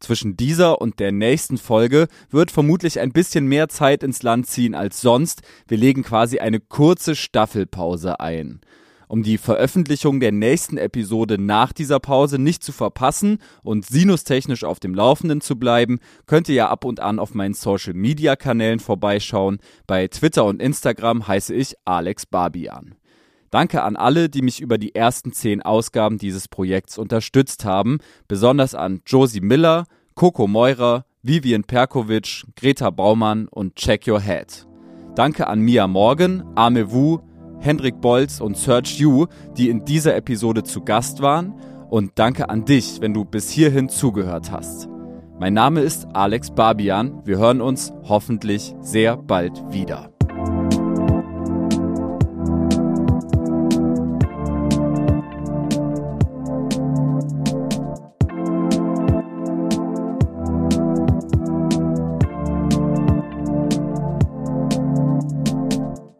[0.00, 4.74] Zwischen dieser und der nächsten Folge wird vermutlich ein bisschen mehr Zeit ins Land ziehen
[4.74, 5.42] als sonst.
[5.68, 8.62] Wir legen quasi eine kurze Staffelpause ein.
[9.10, 14.78] Um die Veröffentlichung der nächsten Episode nach dieser Pause nicht zu verpassen und sinustechnisch auf
[14.78, 18.78] dem Laufenden zu bleiben, könnt ihr ja ab und an auf meinen Social Media Kanälen
[18.78, 19.58] vorbeischauen.
[19.88, 22.94] Bei Twitter und Instagram heiße ich Alex Barbian.
[23.50, 28.76] Danke an alle, die mich über die ersten zehn Ausgaben dieses Projekts unterstützt haben, besonders
[28.76, 34.68] an Josie Miller, Coco Meurer, Vivian Perkovic, Greta Baumann und Check Your Head.
[35.16, 37.18] Danke an Mia Morgan, Ame Wu,
[37.60, 39.26] Hendrik Bolz und Serge Yu,
[39.56, 41.54] die in dieser Episode zu Gast waren.
[41.90, 44.88] Und danke an dich, wenn du bis hierhin zugehört hast.
[45.38, 47.22] Mein Name ist Alex Barbian.
[47.24, 50.09] Wir hören uns hoffentlich sehr bald wieder.